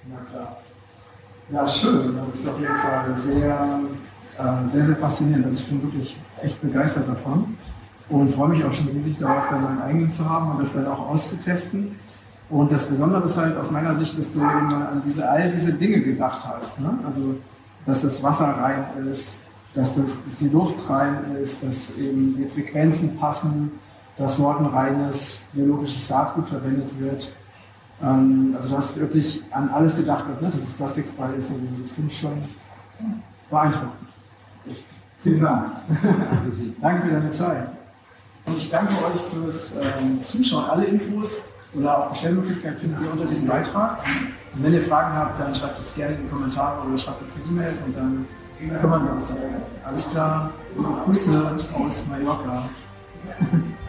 Na 0.09 0.17
klar. 0.29 0.57
Ja, 1.49 1.67
schön. 1.67 2.15
Das 2.17 2.35
ist 2.35 2.47
auf 2.47 2.59
jeden 2.59 2.75
Fall 2.75 3.17
sehr 3.17 3.79
äh, 4.37 4.69
sehr, 4.69 4.85
sehr 4.85 4.95
faszinierend. 4.97 5.45
Also 5.45 5.61
ich 5.61 5.67
bin 5.67 5.81
wirklich 5.81 6.19
echt 6.41 6.61
begeistert 6.61 7.07
davon 7.07 7.57
und 8.09 8.33
freue 8.33 8.49
mich 8.49 8.65
auch 8.65 8.73
schon 8.73 8.87
riesig 8.89 9.17
darauf, 9.19 9.45
dann 9.49 9.63
meinen 9.63 9.81
eigenen 9.81 10.11
zu 10.11 10.29
haben 10.29 10.51
und 10.51 10.59
das 10.59 10.73
dann 10.73 10.87
auch 10.87 11.09
auszutesten. 11.09 11.97
Und 12.49 12.71
das 12.71 12.89
Besondere 12.89 13.23
ist 13.23 13.37
halt 13.37 13.57
aus 13.57 13.71
meiner 13.71 13.95
Sicht, 13.95 14.17
dass 14.17 14.33
du 14.33 14.39
eben 14.39 14.73
an 14.73 15.01
diese, 15.05 15.29
all 15.29 15.49
diese 15.51 15.73
Dinge 15.73 16.01
gedacht 16.01 16.45
hast. 16.47 16.81
Ne? 16.81 16.99
Also, 17.05 17.35
dass 17.85 18.01
das 18.01 18.21
Wasser 18.21 18.45
rein 18.45 18.85
ist, 19.09 19.47
dass, 19.73 19.95
das, 19.95 20.23
dass 20.25 20.37
die 20.37 20.49
Luft 20.49 20.89
rein 20.89 21.35
ist, 21.41 21.63
dass 21.63 21.97
eben 21.97 22.35
die 22.35 22.47
Frequenzen 22.47 23.17
passen, 23.17 23.71
dass 24.17 24.37
sortenreines 24.37 25.47
biologisches 25.53 26.07
Saatgut 26.07 26.49
verwendet 26.49 26.89
wird. 26.99 27.35
Ähm, 28.03 28.53
also 28.57 28.69
du 28.69 28.75
hast 28.77 28.99
wirklich 28.99 29.43
an 29.51 29.69
alles 29.69 29.97
gedacht, 29.97 30.27
ne? 30.29 30.47
dass 30.47 30.55
es 30.55 30.73
plastikfrei 30.73 31.33
ist. 31.37 31.51
Also 31.51 31.63
das 31.79 31.91
finde 31.91 32.11
ich 32.11 32.19
schon 32.19 32.43
beeindruckend. 33.49 33.91
Vielen 35.17 35.41
Dank. 35.41 35.71
danke 36.81 37.07
für 37.07 37.13
deine 37.13 37.31
Zeit. 37.31 37.69
Und 38.45 38.57
ich 38.57 38.69
danke 38.69 38.93
euch 38.93 39.21
fürs 39.33 39.77
ähm, 39.77 40.21
Zuschauen. 40.21 40.65
Alle 40.65 40.85
Infos 40.85 41.49
oder 41.73 41.97
auch 41.97 42.09
Bestellmöglichkeiten 42.09 42.77
findet 42.79 43.01
ihr 43.01 43.11
unter 43.11 43.25
diesem 43.25 43.47
Beitrag. 43.47 43.99
Und 44.53 44.63
wenn 44.63 44.73
ihr 44.73 44.81
Fragen 44.81 45.15
habt, 45.15 45.39
dann 45.39 45.53
schreibt 45.53 45.79
es 45.79 45.95
gerne 45.95 46.15
in 46.15 46.23
die 46.23 46.29
Kommentare 46.29 46.87
oder 46.87 46.97
schreibt 46.97 47.21
uns 47.23 47.33
eine 47.35 47.45
E-Mail 47.45 47.73
und 47.85 47.97
dann 47.97 48.27
kümmern 48.79 49.05
wir 49.05 49.13
uns 49.13 49.27
darum. 49.27 49.55
Alles 49.83 50.09
klar. 50.11 50.51
Grüße 51.05 51.55
aus 51.73 52.07
Mallorca. 52.07 52.69